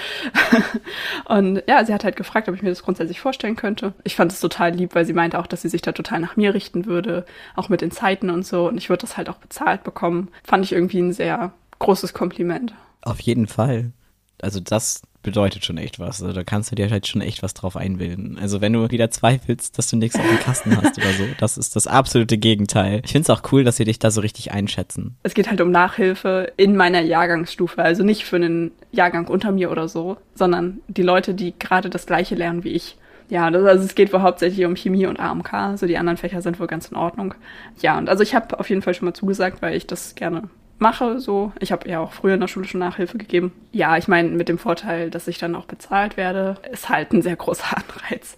[1.25, 3.93] und ja, sie hat halt gefragt, ob ich mir das grundsätzlich vorstellen könnte.
[4.03, 6.35] Ich fand es total lieb, weil sie meinte auch, dass sie sich da total nach
[6.35, 8.67] mir richten würde, auch mit den Zeiten und so.
[8.67, 10.29] Und ich würde das halt auch bezahlt bekommen.
[10.43, 12.73] Fand ich irgendwie ein sehr großes Kompliment.
[13.01, 13.93] Auf jeden Fall
[14.41, 16.21] also das bedeutet schon echt was.
[16.21, 18.37] Also da kannst du dir halt schon echt was drauf einbilden.
[18.39, 21.57] Also wenn du wieder zweifelst, dass du nichts auf dem Kasten hast oder so, das
[21.57, 23.01] ist das absolute Gegenteil.
[23.03, 25.17] Ich finde es auch cool, dass sie dich da so richtig einschätzen.
[25.23, 29.71] Es geht halt um Nachhilfe in meiner Jahrgangsstufe, also nicht für einen Jahrgang unter mir
[29.71, 32.97] oder so, sondern die Leute, die gerade das gleiche lernen wie ich.
[33.29, 36.41] Ja, das, also es geht wohl hauptsächlich um Chemie und AMK, also die anderen Fächer
[36.41, 37.35] sind wohl ganz in Ordnung.
[37.79, 40.49] Ja, und also ich habe auf jeden Fall schon mal zugesagt, weil ich das gerne
[40.81, 41.19] mache.
[41.19, 43.51] So, ich habe ja auch früher in der Schule schon Nachhilfe gegeben.
[43.71, 47.21] Ja, ich meine, mit dem Vorteil, dass ich dann auch bezahlt werde, ist halt ein
[47.21, 48.37] sehr großer Anreiz.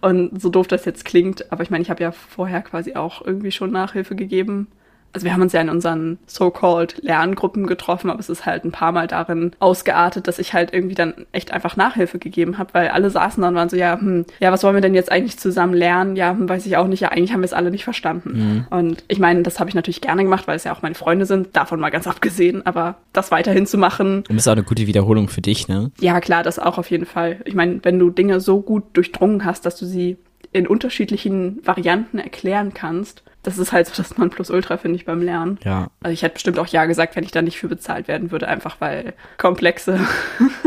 [0.00, 3.24] Und so doof das jetzt klingt, aber ich meine, ich habe ja vorher quasi auch
[3.24, 4.68] irgendwie schon Nachhilfe gegeben
[5.12, 8.72] also wir haben uns ja in unseren so-called Lerngruppen getroffen, aber es ist halt ein
[8.72, 12.88] paar Mal darin ausgeartet, dass ich halt irgendwie dann echt einfach Nachhilfe gegeben habe, weil
[12.88, 15.38] alle saßen dann und waren so, ja, hm, ja, was wollen wir denn jetzt eigentlich
[15.38, 16.16] zusammen lernen?
[16.16, 18.66] Ja, hm, weiß ich auch nicht, ja, eigentlich haben wir es alle nicht verstanden.
[18.70, 18.78] Mhm.
[18.78, 21.26] Und ich meine, das habe ich natürlich gerne gemacht, weil es ja auch meine Freunde
[21.26, 24.18] sind, davon mal ganz abgesehen, aber das weiterhin zu machen.
[24.18, 25.90] Und das ist auch eine gute Wiederholung für dich, ne?
[26.00, 27.40] Ja, klar, das auch auf jeden Fall.
[27.44, 30.16] Ich meine, wenn du Dinge so gut durchdrungen hast, dass du sie
[30.52, 35.58] in unterschiedlichen Varianten erklären kannst, das ist halt so das Nonplusultra, finde ich, beim Lernen.
[35.64, 35.88] Ja.
[36.00, 38.48] Also ich hätte bestimmt auch Ja gesagt, wenn ich da nicht für bezahlt werden würde,
[38.48, 40.00] einfach weil komplexe.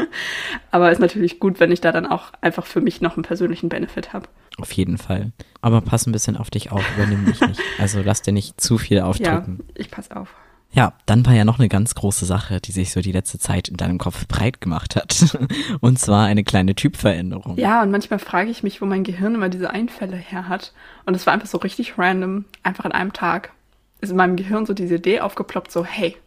[0.72, 3.70] Aber ist natürlich gut, wenn ich da dann auch einfach für mich noch einen persönlichen
[3.70, 4.28] Benefit habe.
[4.58, 5.32] Auf jeden Fall.
[5.62, 7.62] Aber pass ein bisschen auf dich auf, übernimm dich nicht.
[7.78, 9.60] Also lass dir nicht zu viel aufdrücken.
[9.60, 10.34] Ja, ich pass auf.
[10.76, 13.70] Ja, dann war ja noch eine ganz große Sache, die sich so die letzte Zeit
[13.70, 15.38] in deinem Kopf breit gemacht hat.
[15.80, 17.58] Und zwar eine kleine Typveränderung.
[17.58, 20.74] Ja, und manchmal frage ich mich, wo mein Gehirn immer diese Einfälle her hat.
[21.06, 23.54] Und es war einfach so richtig random, einfach in einem Tag
[24.02, 26.18] ist in meinem Gehirn so diese Idee aufgeploppt, so, hey,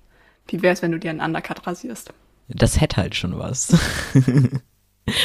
[0.48, 2.12] wie wär's, wenn du dir einen Undercut rasierst?
[2.48, 3.76] Das hätte halt schon was.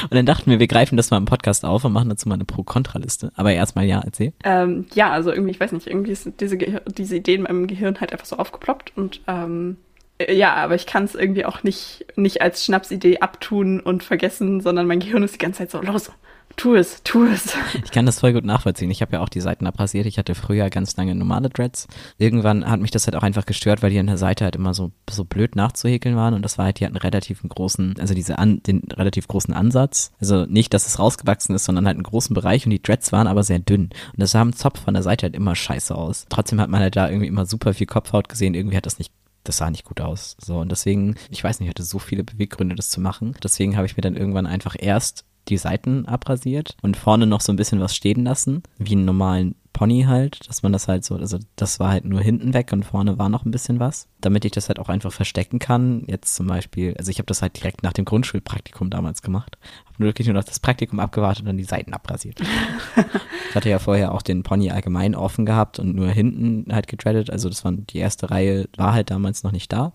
[0.04, 2.36] Und dann dachten wir, wir greifen das mal im Podcast auf und machen dazu mal
[2.36, 3.32] eine Pro-Kontra-Liste.
[3.36, 4.34] Aber erstmal ja, erzähl.
[4.44, 8.00] Ähm, ja, also irgendwie, ich weiß nicht, irgendwie ist diese, diese Idee in meinem Gehirn
[8.00, 9.78] halt einfach so aufgeploppt und ähm,
[10.18, 14.62] äh, ja, aber ich kann es irgendwie auch nicht, nicht als Schnapsidee abtun und vergessen,
[14.62, 16.12] sondern mein Gehirn ist die ganze Zeit so, los,
[16.56, 17.56] Tu es, tu es.
[17.84, 18.92] Ich kann das voll gut nachvollziehen.
[18.92, 20.06] Ich habe ja auch die Seiten abrasiert.
[20.06, 21.88] Ich hatte früher ganz lange normale Dreads.
[22.18, 24.74] Irgendwann hat mich das halt auch einfach gestört, weil die an der Seite halt immer
[24.74, 26.34] so, so blöd nachzuhäkeln waren.
[26.34, 29.54] Und das war halt, die hatten relativ einen großen, also diese an, den relativ großen
[29.54, 30.12] Ansatz.
[30.20, 32.66] Also nicht, dass es rausgewachsen ist, sondern halt einen großen Bereich.
[32.66, 33.86] Und die Dreads waren aber sehr dünn.
[33.86, 36.28] Und das sah am Zopf von der Seite halt immer scheiße aus.
[36.30, 38.54] Trotzdem hat man halt da irgendwie immer super viel Kopfhaut gesehen.
[38.54, 39.12] Irgendwie hat das nicht
[39.44, 40.38] das sah nicht gut aus.
[40.40, 43.36] So, und deswegen, ich weiß nicht, ich hatte so viele Beweggründe, das zu machen.
[43.44, 47.52] Deswegen habe ich mir dann irgendwann einfach erst die Seiten abrasiert und vorne noch so
[47.52, 51.16] ein bisschen was stehen lassen, wie einen normalen Pony halt, dass man das halt so,
[51.16, 54.46] also das war halt nur hinten weg und vorne war noch ein bisschen was, damit
[54.46, 56.04] ich das halt auch einfach verstecken kann.
[56.08, 59.96] Jetzt zum Beispiel, also ich habe das halt direkt nach dem Grundschulpraktikum damals gemacht, habe
[59.98, 62.40] nur wirklich nur noch das Praktikum abgewartet und dann die Seiten abrasiert.
[63.50, 67.32] ich hatte ja vorher auch den Pony allgemein offen gehabt und nur hinten halt gedreadet,
[67.32, 69.92] also das war die erste Reihe, war halt damals noch nicht da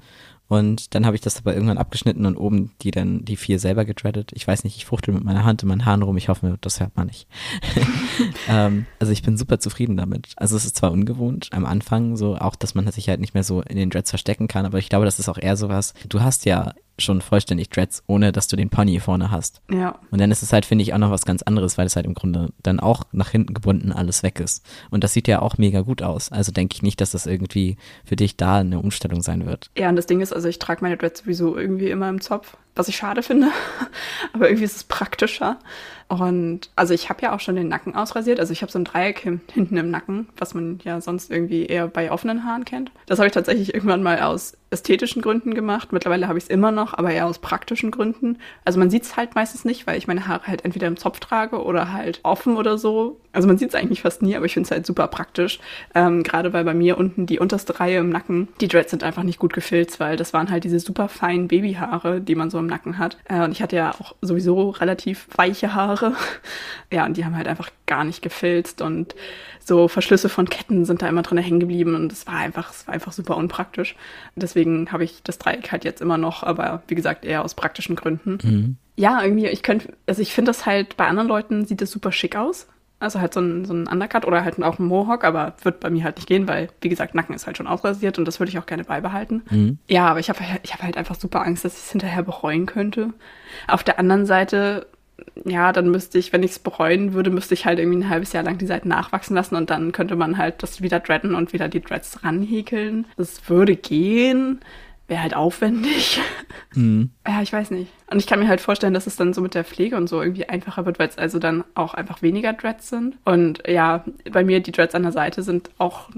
[0.49, 3.85] und dann habe ich das aber irgendwann abgeschnitten und oben die dann, die vier selber
[3.85, 4.31] getreadet.
[4.35, 6.17] Ich weiß nicht, ich fuchtel mit meiner Hand in meinen Haaren rum.
[6.17, 7.29] Ich hoffe, das hört man nicht.
[8.49, 10.33] ähm, also ich bin super zufrieden damit.
[10.37, 13.45] Also es ist zwar ungewohnt am Anfang, so auch, dass man sich halt nicht mehr
[13.45, 15.93] so in den Dreads verstecken kann, aber ich glaube, das ist auch eher sowas.
[16.09, 19.63] Du hast ja schon vollständig Dreads, ohne dass du den Pony vorne hast.
[19.71, 19.99] Ja.
[20.11, 22.07] Und dann ist es halt, finde ich, auch noch was ganz anderes, weil es halt
[22.07, 24.65] im Grunde dann auch nach hinten gebunden alles weg ist.
[24.91, 26.33] Und das sieht ja auch mega gut aus.
[26.33, 29.71] Also denke ich nicht, dass das irgendwie für dich da eine Umstellung sein wird.
[29.77, 32.57] Ja, und das Ding ist, also ich trage meine Dreads sowieso irgendwie immer im Zopf
[32.79, 33.49] was ich schade finde.
[34.33, 35.59] Aber irgendwie ist es praktischer.
[36.09, 38.41] Und also ich habe ja auch schon den Nacken ausrasiert.
[38.41, 39.21] Also ich habe so ein Dreieck
[39.53, 42.91] hinten im Nacken, was man ja sonst irgendwie eher bei offenen Haaren kennt.
[43.07, 45.93] Das habe ich tatsächlich irgendwann mal aus ästhetischen Gründen gemacht.
[45.93, 48.39] Mittlerweile habe ich es immer noch, aber eher aus praktischen Gründen.
[48.65, 51.21] Also man sieht es halt meistens nicht, weil ich meine Haare halt entweder im Zopf
[51.21, 53.21] trage oder halt offen oder so.
[53.33, 55.61] Also man sieht es eigentlich fast nie, aber ich finde es halt super praktisch.
[55.95, 59.23] Ähm, Gerade weil bei mir unten die unterste Reihe im Nacken, die Dreads sind einfach
[59.23, 62.67] nicht gut gefilzt, weil das waren halt diese super feinen Babyhaare, die man so im
[62.69, 63.19] Nacken hat.
[63.25, 66.15] Äh, und ich hatte ja auch sowieso relativ weiche Haare.
[66.93, 69.15] ja, und die haben halt einfach gar nicht gefilzt und
[69.65, 72.87] so Verschlüsse von Ketten sind da immer drin hängen geblieben und es war einfach, es
[72.87, 73.97] war einfach super unpraktisch.
[74.35, 77.97] Deswegen habe ich das Dreieck halt jetzt immer noch, aber wie gesagt eher aus praktischen
[77.97, 78.39] Gründen.
[78.43, 78.77] Mhm.
[78.97, 82.13] Ja, irgendwie, ich könnte, also ich finde das halt, bei anderen Leuten sieht das super
[82.13, 82.67] schick aus.
[83.01, 85.89] Also halt so ein, so ein Undercut oder halt auch ein Mohawk, aber wird bei
[85.89, 88.51] mir halt nicht gehen, weil, wie gesagt, Nacken ist halt schon ausrasiert und das würde
[88.51, 89.43] ich auch gerne beibehalten.
[89.51, 89.79] Mhm.
[89.89, 92.67] Ja, aber ich habe ich hab halt einfach super Angst, dass ich es hinterher bereuen
[92.67, 93.13] könnte.
[93.69, 94.87] Auf der anderen Seite,
[95.45, 98.33] ja, dann müsste ich, wenn ich es bereuen würde, müsste ich halt irgendwie ein halbes
[98.33, 101.53] Jahr lang die Seiten nachwachsen lassen und dann könnte man halt das wieder dreaden und
[101.53, 103.07] wieder die Dreads ranhäkeln.
[103.17, 104.61] Das würde gehen
[105.09, 106.21] wäre halt aufwendig.
[106.75, 107.11] Mhm.
[107.27, 107.93] Ja, ich weiß nicht.
[108.11, 110.23] Und ich kann mir halt vorstellen, dass es dann so mit der Pflege und so
[110.23, 113.19] irgendwie einfacher wird, weil es also dann auch einfach weniger Dreads sind.
[113.27, 116.09] Und ja, bei mir die Dreads an der Seite sind auch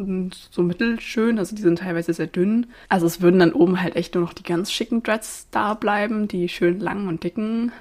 [0.51, 2.67] so mittelschön, also die sind teilweise sehr dünn.
[2.89, 6.29] Also es würden dann oben halt echt nur noch die ganz schicken Dreads da bleiben,
[6.29, 7.73] die schön langen und dicken.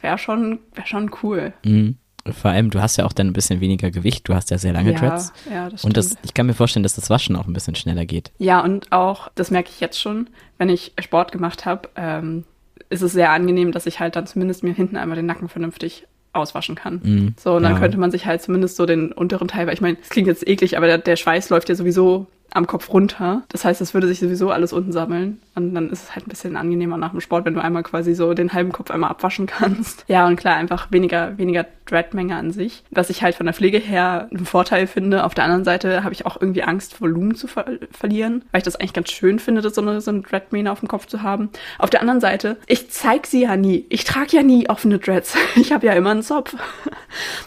[0.00, 1.52] wäre schon, wär schon cool.
[1.64, 1.96] Mhm.
[2.32, 4.72] Vor allem, du hast ja auch dann ein bisschen weniger Gewicht, du hast ja sehr
[4.72, 5.32] lange ja, Dreads.
[5.50, 5.96] Ja, das Und stimmt.
[5.96, 8.30] das, ich kann mir vorstellen, dass das Waschen auch ein bisschen schneller geht.
[8.38, 12.44] Ja, und auch, das merke ich jetzt schon, wenn ich Sport gemacht habe, ähm,
[12.88, 16.06] ist es sehr angenehm, dass ich halt dann zumindest mir hinten einmal den Nacken vernünftig
[16.32, 17.00] auswaschen kann.
[17.02, 17.34] Mhm.
[17.38, 17.78] So, und dann Ja.
[17.78, 20.46] könnte man sich halt zumindest so den unteren Teil, weil ich meine, es klingt jetzt
[20.46, 23.42] eklig, aber der, der Schweiß läuft ja sowieso am Kopf runter.
[23.48, 25.40] Das heißt, es würde sich sowieso alles unten sammeln.
[25.68, 28.14] Und dann ist es halt ein bisschen angenehmer nach dem Sport, wenn du einmal quasi
[28.14, 30.04] so den halben Kopf einmal abwaschen kannst.
[30.08, 32.84] Ja, und klar, einfach weniger, weniger Dreadmenge an sich.
[32.90, 35.24] Was ich halt von der Pflege her einen Vorteil finde.
[35.24, 38.64] Auf der anderen Seite habe ich auch irgendwie Angst, Volumen zu ver verlieren, weil ich
[38.64, 41.22] das eigentlich ganz schön finde, das so eine, so eine Dreadmähne auf dem Kopf zu
[41.22, 41.50] haben.
[41.78, 43.86] Auf der anderen Seite, ich zeig sie ja nie.
[43.88, 45.36] Ich trage ja nie offene Dreads.
[45.56, 46.56] Ich habe ja immer einen Zopf.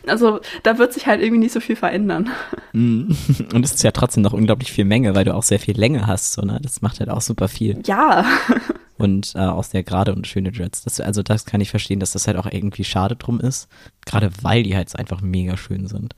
[0.06, 2.30] Also da wird sich halt irgendwie nicht so viel verändern.
[2.73, 3.15] Mhm.
[3.54, 6.06] Und es ist ja trotzdem noch unglaublich viel Menge, weil du auch sehr viel Länge
[6.06, 6.60] hast, so, ne?
[6.62, 7.80] Das macht halt auch super viel.
[7.86, 8.03] Ja.
[8.98, 10.84] Und äh, auch sehr gerade und schöne Dreads.
[10.84, 13.68] Das, also das kann ich verstehen, dass das halt auch irgendwie schade drum ist.
[14.06, 16.16] Gerade weil die halt einfach mega schön sind.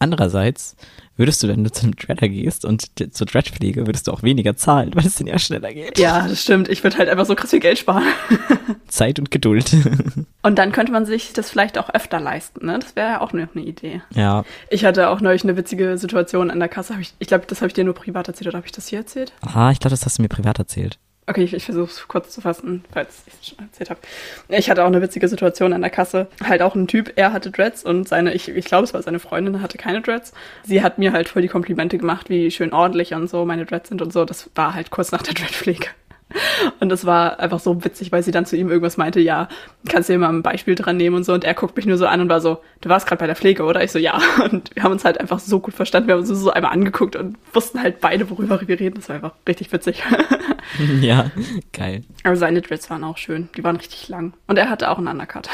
[0.00, 0.76] Andererseits
[1.16, 4.92] würdest du, wenn du zum Dreader gehst und zur Dreadpflege, würdest du auch weniger zahlen,
[4.94, 5.98] weil es dann ja schneller geht.
[5.98, 6.68] Ja, das stimmt.
[6.68, 8.04] Ich würde halt einfach so krass viel Geld sparen.
[8.86, 9.74] Zeit und Geduld.
[10.42, 12.78] Und dann könnte man sich das vielleicht auch öfter leisten, ne?
[12.78, 14.02] Das wäre ja auch noch eine Idee.
[14.14, 14.44] ja.
[14.70, 16.94] Ich hatte auch neulich eine witzige Situation an der Kasse.
[17.00, 19.00] Ich ich glaube, das habe ich dir nur privat erzählt oder habe ich das hier
[19.00, 19.32] erzählt?
[19.40, 20.98] Aha, ich glaube, das hast du mir privat erzählt.
[21.28, 24.00] Okay, ich, ich versuche es kurz zu fassen, falls ich es schon erzählt habe.
[24.48, 26.28] Ich hatte auch eine witzige Situation an der Kasse.
[26.42, 29.18] Halt auch ein Typ, er hatte Dreads und seine, ich, ich glaube, es war seine
[29.18, 30.32] Freundin, hatte keine Dreads.
[30.64, 33.90] Sie hat mir halt voll die Komplimente gemacht, wie schön ordentlich und so meine Dreads
[33.90, 34.24] sind und so.
[34.24, 35.88] Das war halt kurz nach der Dreadpflege.
[36.80, 39.48] Und das war einfach so witzig, weil sie dann zu ihm irgendwas meinte, ja,
[39.88, 41.32] kannst du dir mal ein Beispiel dran nehmen und so.
[41.32, 43.36] Und er guckt mich nur so an und war so, du warst gerade bei der
[43.36, 43.82] Pflege, oder?
[43.82, 44.20] Ich so, ja.
[44.50, 46.08] Und wir haben uns halt einfach so gut verstanden.
[46.08, 48.96] Wir haben uns so einmal angeguckt und wussten halt beide, worüber wir reden.
[48.96, 50.02] Das war einfach richtig witzig.
[51.00, 51.30] ja,
[51.72, 52.04] geil.
[52.24, 53.48] Aber seine Dreads waren auch schön.
[53.56, 54.32] Die waren richtig lang.
[54.46, 55.48] Und er hatte auch einen Undercut.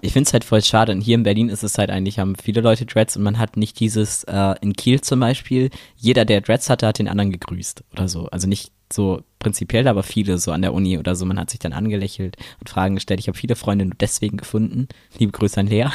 [0.00, 0.92] Ich finde es halt voll schade.
[0.92, 3.56] Und hier in Berlin ist es halt eigentlich, haben viele Leute Dreads und man hat
[3.56, 7.84] nicht dieses, äh, in Kiel zum Beispiel, jeder, der Dreads hatte, hat den anderen gegrüßt
[7.92, 8.28] oder so.
[8.30, 11.24] Also nicht so prinzipiell, aber viele so an der Uni oder so.
[11.24, 13.20] Man hat sich dann angelächelt und Fragen gestellt.
[13.20, 14.88] Ich habe viele Freunde nur deswegen gefunden.
[15.18, 15.86] Liebe Grüße an Lea.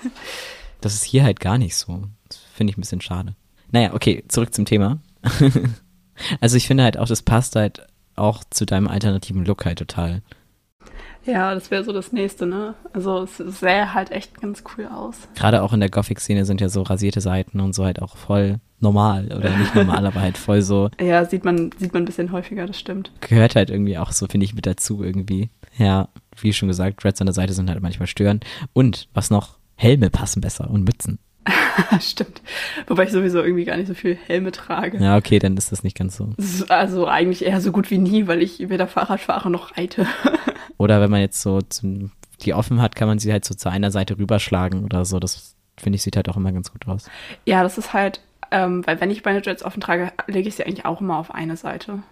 [0.80, 2.04] das ist hier halt gar nicht so.
[2.28, 3.34] Das finde ich ein bisschen schade.
[3.70, 4.98] Naja, okay, zurück zum Thema.
[6.40, 10.22] also ich finde halt auch, das passt halt auch zu deinem alternativen Look halt total.
[11.24, 12.74] ja, das wäre so das nächste, ne?
[12.92, 15.16] Also es sähe halt echt ganz cool aus.
[15.34, 18.60] gerade auch in der Gothic-Szene sind ja so rasierte Seiten und so halt auch voll
[18.80, 22.32] normal oder nicht normal, aber halt voll so, Ja, sieht man, sieht man ein bisschen
[22.32, 23.10] häufiger, das stimmt.
[23.20, 25.50] gehört halt irgendwie auch so, finde ich, mit dazu irgendwie.
[25.76, 26.08] Ja,
[26.40, 28.44] wie schon gesagt, Dreads an der Seite sind halt manchmal störend.
[28.72, 31.18] Und was noch, Helme passen besser und Mützen.
[32.00, 32.42] stimmt.
[32.86, 34.98] Wobei ich sowieso irgendwie gar nicht so viel Helme trage.
[34.98, 36.30] Ja, okay, dann ist das nicht ganz so.
[36.68, 40.06] Also eigentlich eher so gut wie nie, weil ich weder Fahrrad fahre noch reite.
[40.78, 42.12] Oder wenn man jetzt so zum,
[42.42, 45.18] die offen hat, kann man sie halt so zu einer Seite rüberschlagen oder so.
[45.18, 47.10] Das finde ich, sieht halt auch immer ganz gut aus.
[47.46, 50.64] Ja, das ist halt, ähm, weil wenn ich meine Jets offen trage, lege ich sie
[50.64, 52.02] eigentlich auch immer auf eine Seite.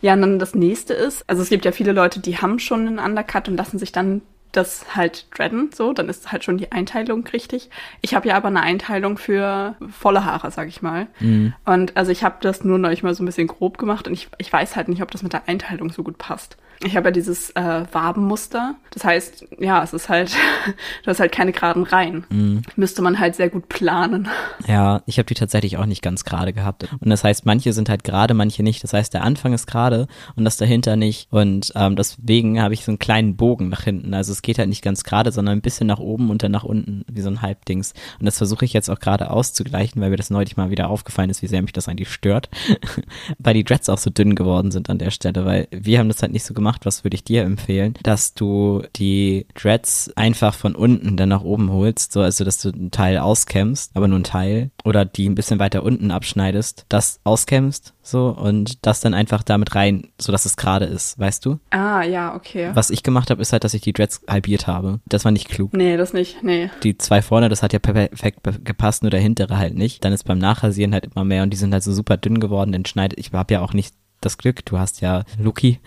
[0.00, 2.86] Ja, und dann das nächste ist, also es gibt ja viele Leute, die haben schon
[2.86, 6.72] einen Undercut und lassen sich dann das halt dreaden, so, dann ist halt schon die
[6.72, 7.68] Einteilung richtig.
[8.00, 11.08] Ich habe ja aber eine Einteilung für volle Haare, sag ich mal.
[11.20, 11.52] Mhm.
[11.64, 14.28] Und also ich habe das nur neulich mal so ein bisschen grob gemacht und ich,
[14.38, 16.56] ich weiß halt nicht, ob das mit der Einteilung so gut passt.
[16.84, 18.74] Ich habe ja dieses äh, Wabenmuster.
[18.90, 20.32] Das heißt, ja, es ist halt,
[21.04, 22.24] du hast halt keine geraden Reihen.
[22.30, 22.62] Mhm.
[22.76, 24.28] Müsste man halt sehr gut planen.
[24.66, 26.88] Ja, ich habe die tatsächlich auch nicht ganz gerade gehabt.
[27.00, 28.82] Und das heißt, manche sind halt gerade, manche nicht.
[28.82, 31.28] Das heißt, der Anfang ist gerade und das dahinter nicht.
[31.30, 34.14] Und ähm, deswegen habe ich so einen kleinen Bogen nach hinten.
[34.14, 36.64] Also es geht halt nicht ganz gerade, sondern ein bisschen nach oben und dann nach
[36.64, 37.94] unten, wie so ein Halbdings.
[38.18, 41.30] Und das versuche ich jetzt auch gerade auszugleichen, weil mir das neulich mal wieder aufgefallen
[41.30, 42.48] ist, wie sehr mich das eigentlich stört.
[43.38, 46.22] weil die Dreads auch so dünn geworden sind an der Stelle, weil wir haben das
[46.22, 46.65] halt nicht so gemacht.
[46.82, 47.94] Was würde ich dir empfehlen?
[48.02, 52.70] Dass du die Dreads einfach von unten dann nach oben holst, so also dass du
[52.70, 57.20] einen Teil auskämmst, aber nur einen Teil, oder die ein bisschen weiter unten abschneidest, das
[57.24, 61.58] auskämmst, so und das dann einfach damit rein, so dass es gerade ist, weißt du?
[61.70, 62.70] Ah, ja, okay.
[62.74, 65.00] Was ich gemacht habe, ist halt, dass ich die Dreads halbiert habe.
[65.06, 65.72] Das war nicht klug.
[65.72, 66.70] Nee, das nicht, nee.
[66.82, 70.04] Die zwei vorne, das hat ja perfekt gepasst, nur der hintere halt nicht.
[70.04, 72.72] Dann ist beim Nachrasieren halt immer mehr und die sind halt so super dünn geworden,
[72.72, 75.78] dann schneidet, ich habe ja auch nicht das Glück, du hast ja Luki.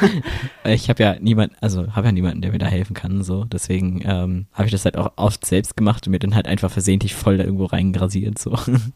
[0.64, 3.44] ich habe ja niemand, also habe ja niemanden, der mir da helfen kann, so.
[3.44, 6.70] Deswegen ähm, habe ich das halt auch oft selbst gemacht und mir dann halt einfach
[6.70, 8.50] versehentlich voll da irgendwo reingrasiert, so.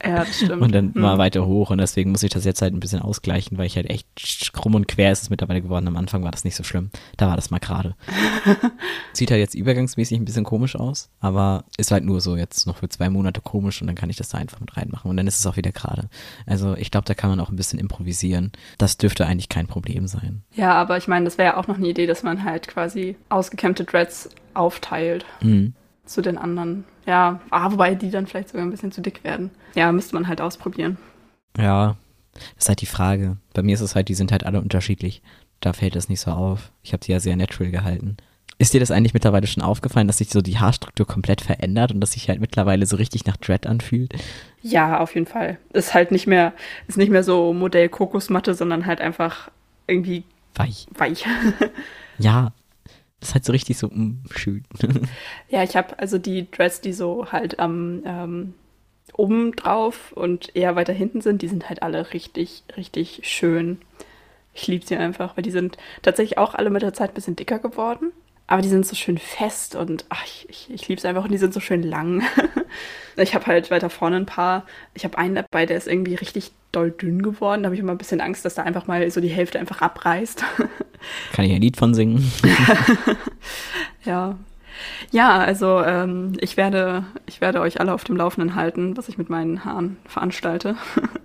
[0.05, 0.63] Ja, das stimmt.
[0.63, 1.01] Und dann Hm.
[1.01, 3.77] mal weiter hoch und deswegen muss ich das jetzt halt ein bisschen ausgleichen, weil ich
[3.77, 5.87] halt echt krumm und quer ist es mittlerweile geworden.
[5.89, 6.91] Am Anfang war das nicht so schlimm.
[7.17, 7.95] Da war das mal gerade.
[9.13, 12.79] Sieht halt jetzt übergangsmäßig ein bisschen komisch aus, aber ist halt nur so jetzt noch
[12.79, 15.27] für zwei Monate komisch und dann kann ich das da einfach mit reinmachen und dann
[15.27, 16.09] ist es auch wieder gerade.
[16.47, 18.53] Also ich glaube, da kann man auch ein bisschen improvisieren.
[18.79, 20.43] Das dürfte eigentlich kein Problem sein.
[20.55, 23.17] Ja, aber ich meine, das wäre ja auch noch eine Idee, dass man halt quasi
[23.29, 25.75] ausgekämmte Dreads aufteilt Mhm.
[26.05, 26.85] zu den anderen.
[27.07, 29.51] Ja, ah, wobei die dann vielleicht sogar ein bisschen zu dick werden.
[29.75, 30.97] Ja, müsste man halt ausprobieren.
[31.59, 31.97] Ja,
[32.35, 33.37] das ist halt die Frage.
[33.55, 35.23] Bei mir ist es halt, die sind halt alle unterschiedlich.
[35.61, 36.73] Da fällt das nicht so auf.
[36.83, 38.17] Ich habe die ja sehr natural gehalten.
[38.63, 42.01] Ist dir das eigentlich mittlerweile schon aufgefallen, dass sich so die Haarstruktur komplett verändert und
[42.01, 44.15] dass sich halt mittlerweile so richtig nach Dread anfühlt?
[44.63, 45.59] Ja, auf jeden Fall.
[45.73, 46.53] Ist halt nicht mehr,
[46.87, 49.51] ist nicht mehr so Modell Kokosmatte, sondern halt einfach
[49.89, 50.23] irgendwie
[50.55, 50.87] Weich.
[50.97, 51.27] weich.
[52.19, 52.53] Ja,
[53.19, 54.63] das ist halt so richtig so mm, schön.
[55.49, 58.55] ja, ich habe also die Dreads, die so halt am ähm,
[59.15, 63.81] oben drauf und eher weiter hinten sind, die sind halt alle richtig, richtig schön.
[64.55, 67.35] Ich liebe sie einfach, weil die sind tatsächlich auch alle mit der Zeit ein bisschen
[67.35, 68.13] dicker geworden.
[68.53, 71.33] Aber die sind so schön fest und ach, ich, ich, ich liebe es einfach und
[71.33, 72.23] die sind so schön lang.
[73.17, 74.67] ich habe halt weiter vorne ein paar.
[74.93, 77.63] Ich habe einen dabei, der ist irgendwie richtig doll dünn geworden.
[77.63, 79.81] Da habe ich immer ein bisschen Angst, dass da einfach mal so die Hälfte einfach
[79.81, 80.45] abreißt.
[81.33, 82.31] Kann ich ein Lied von singen?
[84.05, 84.37] ja.
[85.11, 89.17] Ja, also ähm, ich werde, ich werde euch alle auf dem Laufenden halten, was ich
[89.17, 90.77] mit meinen Haaren veranstalte.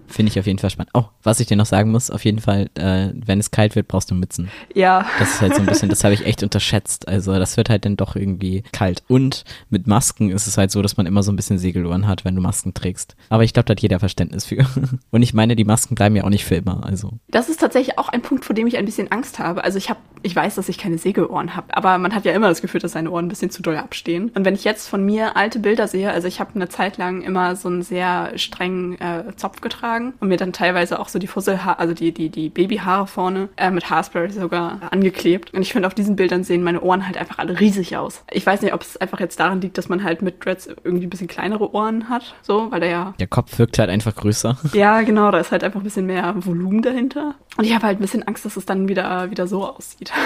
[0.08, 0.92] Finde ich auf jeden Fall spannend.
[0.94, 3.88] Oh, was ich dir noch sagen muss, auf jeden Fall, äh, wenn es kalt wird,
[3.88, 4.50] brauchst du Mützen.
[4.74, 5.06] ja.
[5.20, 7.08] Das ist halt so ein bisschen, das habe ich echt unterschätzt.
[7.08, 9.04] Also das wird halt dann doch irgendwie kalt.
[9.08, 12.26] Und mit Masken ist es halt so, dass man immer so ein bisschen Segelohren hat,
[12.26, 13.16] wenn du Masken trägst.
[13.30, 14.66] Aber ich glaube, da hat jeder Verständnis für.
[15.12, 16.86] Und ich meine, die Masken bleiben ja auch nicht für immer.
[16.86, 19.64] Also Das ist tatsächlich auch ein Punkt, vor dem ich ein bisschen Angst habe.
[19.64, 22.50] Also ich habe, ich weiß, dass ich keine Segelohren habe, aber man hat ja immer
[22.50, 24.32] das Gefühl, dass seine Ohren ein bisschen zu doll abstehen.
[24.36, 27.22] Und wenn ich jetzt von mir alte Bilder sehe, also ich habe eine Zeit lang
[27.22, 31.28] immer so einen sehr strengen äh, Zopf getragen und mir dann teilweise auch so die
[31.28, 35.54] Fusselhaare, also die, die, die Babyhaare vorne äh, mit Haarspray sogar angeklebt.
[35.54, 38.24] Und ich finde, auf diesen Bildern sehen meine Ohren halt einfach alle riesig aus.
[38.32, 41.08] Ich weiß nicht, ob es einfach jetzt daran liegt, dass man halt mit Dreads irgendwie
[41.08, 44.58] ein bisschen kleinere Ohren hat, so, weil der ja der Kopf wirkt halt einfach größer.
[44.74, 47.36] ja, genau, da ist halt einfach ein bisschen mehr Volumen dahinter.
[47.58, 50.12] Und ich habe halt ein bisschen Angst, dass es dann wieder, wieder so aussieht.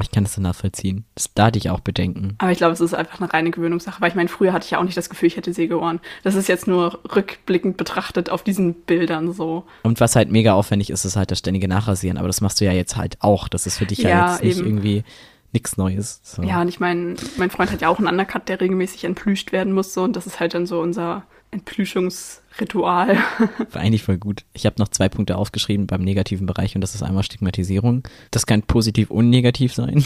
[0.00, 1.04] Ich kann das so nachvollziehen.
[1.14, 2.34] Das, da hatte ich auch Bedenken.
[2.38, 4.70] Aber ich glaube, es ist einfach eine reine Gewöhnungssache, weil ich meine, früher hatte ich
[4.70, 6.00] ja auch nicht das Gefühl, ich hätte Segelohren.
[6.22, 9.64] Das ist jetzt nur rückblickend betrachtet auf diesen Bildern so.
[9.82, 12.18] Und was halt mega aufwendig ist, ist halt das ständige Nachrasieren.
[12.18, 13.48] Aber das machst du ja jetzt halt auch.
[13.48, 14.66] Das ist für dich ja, Ja, jetzt nicht eben.
[14.66, 15.04] irgendwie
[15.52, 16.20] nichts Neues.
[16.22, 16.42] So.
[16.42, 19.72] Ja, und ich meine, mein Freund hat ja auch einen Undercut, der regelmäßig entplüscht werden
[19.72, 23.16] muss, so, und das ist halt dann so unser Entplüschungsritual.
[23.72, 24.44] War eigentlich voll gut.
[24.54, 28.08] Ich habe noch zwei Punkte aufgeschrieben beim negativen Bereich und das ist einmal Stigmatisierung.
[28.30, 30.02] Das kann positiv und negativ sein.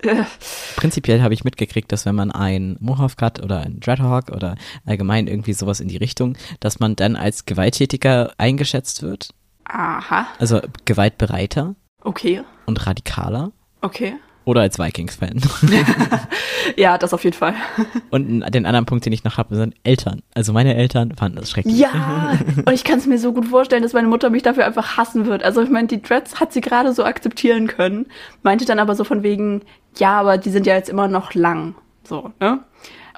[0.76, 4.56] Prinzipiell habe ich mitgekriegt, dass wenn man ein Mohawk hat oder ein Dreadhawk oder
[4.86, 9.30] allgemein irgendwie sowas in die Richtung, dass man dann als gewalttätiger eingeschätzt wird.
[9.64, 13.52] Aha, Also gewaltbereiter okay, und radikaler.
[13.82, 14.14] okay.
[14.44, 15.40] Oder als Vikings-Fan.
[16.76, 17.54] Ja, das auf jeden Fall.
[18.10, 20.22] Und den anderen Punkt, den ich noch habe, sind Eltern.
[20.34, 21.76] Also meine Eltern fanden das schrecklich.
[21.76, 24.96] Ja, und ich kann es mir so gut vorstellen, dass meine Mutter mich dafür einfach
[24.96, 25.42] hassen wird.
[25.42, 28.06] Also ich meine, die Dreads hat sie gerade so akzeptieren können,
[28.42, 29.62] meinte dann aber so von wegen,
[29.96, 31.74] ja, aber die sind ja jetzt immer noch lang.
[32.04, 32.60] So, ne?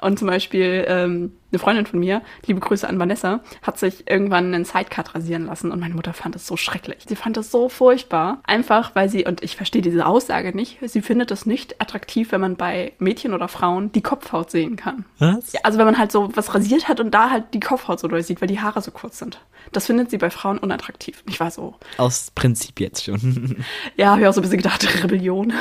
[0.01, 4.53] Und zum Beispiel ähm, eine Freundin von mir, liebe Grüße an Vanessa, hat sich irgendwann
[4.53, 6.99] einen Sidecut rasieren lassen und meine Mutter fand es so schrecklich.
[7.07, 8.39] Sie fand es so furchtbar.
[8.43, 12.41] Einfach, weil sie, und ich verstehe diese Aussage nicht, sie findet es nicht attraktiv, wenn
[12.41, 15.05] man bei Mädchen oder Frauen die Kopfhaut sehen kann.
[15.19, 15.53] Was?
[15.53, 18.07] Ja, also wenn man halt so was rasiert hat und da halt die Kopfhaut so
[18.07, 19.39] durchsieht, weil die Haare so kurz sind.
[19.71, 21.23] Das findet sie bei Frauen unattraktiv.
[21.27, 23.63] Ich war so, Aus Prinzip jetzt schon.
[23.95, 25.53] ja, habe ich auch so ein bisschen gedacht, Rebellion.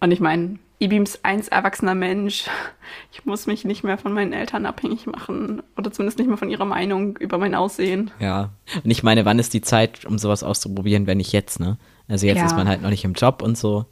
[0.00, 2.46] Und ich meine, Ibims eins erwachsener Mensch.
[3.12, 5.62] Ich muss mich nicht mehr von meinen Eltern abhängig machen.
[5.76, 8.10] Oder zumindest nicht mehr von ihrer Meinung über mein Aussehen.
[8.18, 8.50] Ja.
[8.82, 11.76] Und ich meine, wann ist die Zeit, um sowas auszuprobieren, wenn nicht jetzt, ne?
[12.08, 12.46] Also jetzt Ja.
[12.46, 13.84] ist man halt noch nicht im Job und so.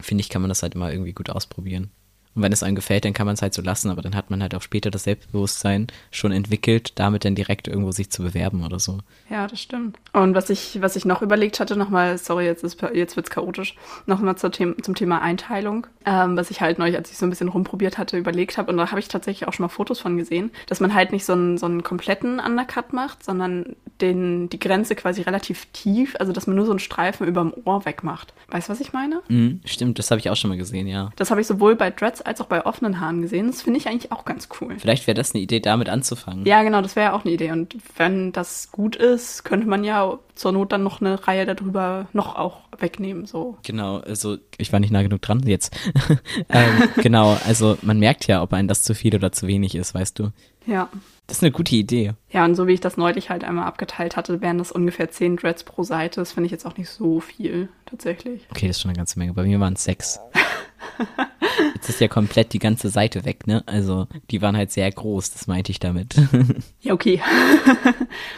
[0.00, 1.90] Finde ich, kann man das halt immer irgendwie gut ausprobieren.
[2.34, 4.30] Und wenn es einem gefällt, dann kann man es halt so lassen, aber dann hat
[4.30, 8.64] man halt auch später das Selbstbewusstsein schon entwickelt, damit dann direkt irgendwo sich zu bewerben
[8.64, 8.98] oder so.
[9.30, 9.96] Ja, das stimmt.
[10.12, 13.76] Und was ich, was ich noch überlegt hatte, nochmal, sorry, jetzt, ist, jetzt wird's chaotisch,
[14.06, 17.30] nochmal zum, Thema- zum Thema Einteilung, ähm, was ich halt neulich, als ich so ein
[17.30, 20.16] bisschen rumprobiert hatte, überlegt habe, und da habe ich tatsächlich auch schon mal Fotos von
[20.16, 24.58] gesehen, dass man halt nicht so einen, so einen kompletten Undercut macht, sondern den, die
[24.58, 28.34] Grenze quasi relativ tief, also dass man nur so einen Streifen überm Ohr wegmacht.
[28.48, 29.22] Weißt du, was ich meine?
[29.28, 31.10] Mhm, stimmt, das habe ich auch schon mal gesehen, ja.
[31.16, 33.46] Das habe ich sowohl bei Dreads als auch bei offenen Haaren gesehen.
[33.46, 34.76] Das finde ich eigentlich auch ganz cool.
[34.78, 36.46] Vielleicht wäre das eine Idee, damit anzufangen.
[36.46, 37.50] Ja, genau, das wäre ja auch eine Idee.
[37.52, 42.06] Und wenn das gut ist, könnte man ja zur Not dann noch eine Reihe darüber
[42.12, 43.26] noch auch wegnehmen.
[43.26, 43.56] So.
[43.62, 45.74] Genau, also ich war nicht nah genug dran jetzt.
[46.48, 49.94] ähm, genau, also man merkt ja, ob einem das zu viel oder zu wenig ist,
[49.94, 50.30] weißt du.
[50.66, 50.88] Ja.
[51.26, 52.12] Das ist eine gute Idee.
[52.30, 55.36] Ja, und so wie ich das neulich halt einmal abgeteilt hatte, wären das ungefähr 10
[55.36, 56.20] Dreads pro Seite.
[56.20, 58.46] Das finde ich jetzt auch nicht so viel, tatsächlich.
[58.50, 59.32] Okay, das ist schon eine ganze Menge.
[59.32, 60.20] Bei mir waren es sechs.
[61.74, 63.62] Jetzt ist ja komplett die ganze Seite weg, ne?
[63.66, 66.14] Also die waren halt sehr groß, das meinte ich damit.
[66.80, 67.22] Ja, okay.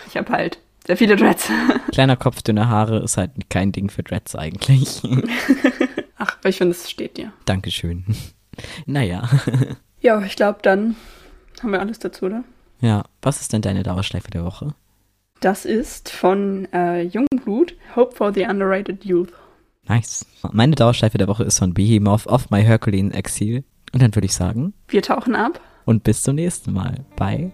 [0.07, 1.51] ich habe halt sehr viele Dreads.
[1.93, 5.03] Kleiner Kopf, dünne Haare ist halt kein Ding für Dreads eigentlich.
[6.19, 7.33] Ach, ich finde, es steht dir.
[7.45, 8.05] Dankeschön.
[8.87, 9.29] Naja.
[10.01, 10.97] Ja, ich glaube, dann
[11.63, 12.43] haben wir alles dazu, oder?
[12.81, 14.75] Ja, was ist denn deine Dauerschleife der Woche?
[15.41, 19.29] Das ist von äh, Jungblut, Hope for the Underrated Youth.
[19.89, 20.25] Nice.
[20.53, 23.63] Meine Dauerschleife der Woche ist von Behemoth of My Herculean Exil.
[23.93, 25.61] Und dann würde ich sagen, Wir tauchen ab.
[25.85, 27.05] und bis zum nächsten Mal.
[27.17, 27.53] Bye.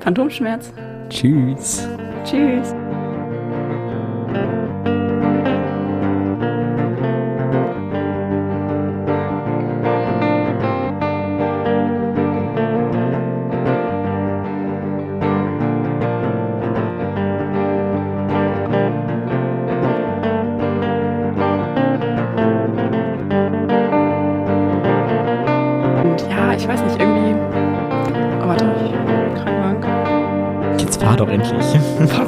[0.00, 0.72] Phantomschmerz.
[1.10, 1.86] Tschüss.
[2.24, 2.74] Tschüss.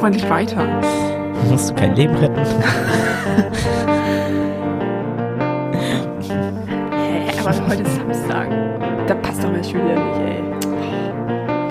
[0.05, 0.67] Doch endlich weiter.
[1.49, 2.39] Musst du kein Leben retten?
[6.91, 8.49] Hä, aber heute ist Samstag.
[9.07, 10.43] Da passt doch schon wieder nicht, ey.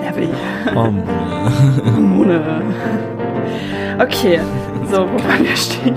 [0.01, 0.29] Nervig.
[0.75, 1.51] Oh, Mona.
[1.97, 2.41] Mone.
[3.99, 4.41] Okay,
[4.91, 5.95] so, wo waren wir stehen?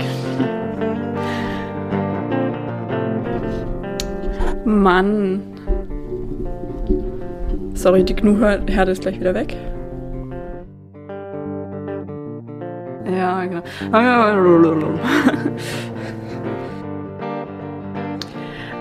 [4.63, 5.41] Mann.
[7.73, 9.57] Sorry, die Gnu-Herde ist gleich wieder weg.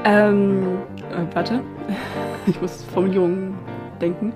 [0.04, 0.78] Ähm,
[1.10, 1.60] äh, warte.
[2.46, 3.58] Ich muss Formulierungen
[4.00, 4.32] denken.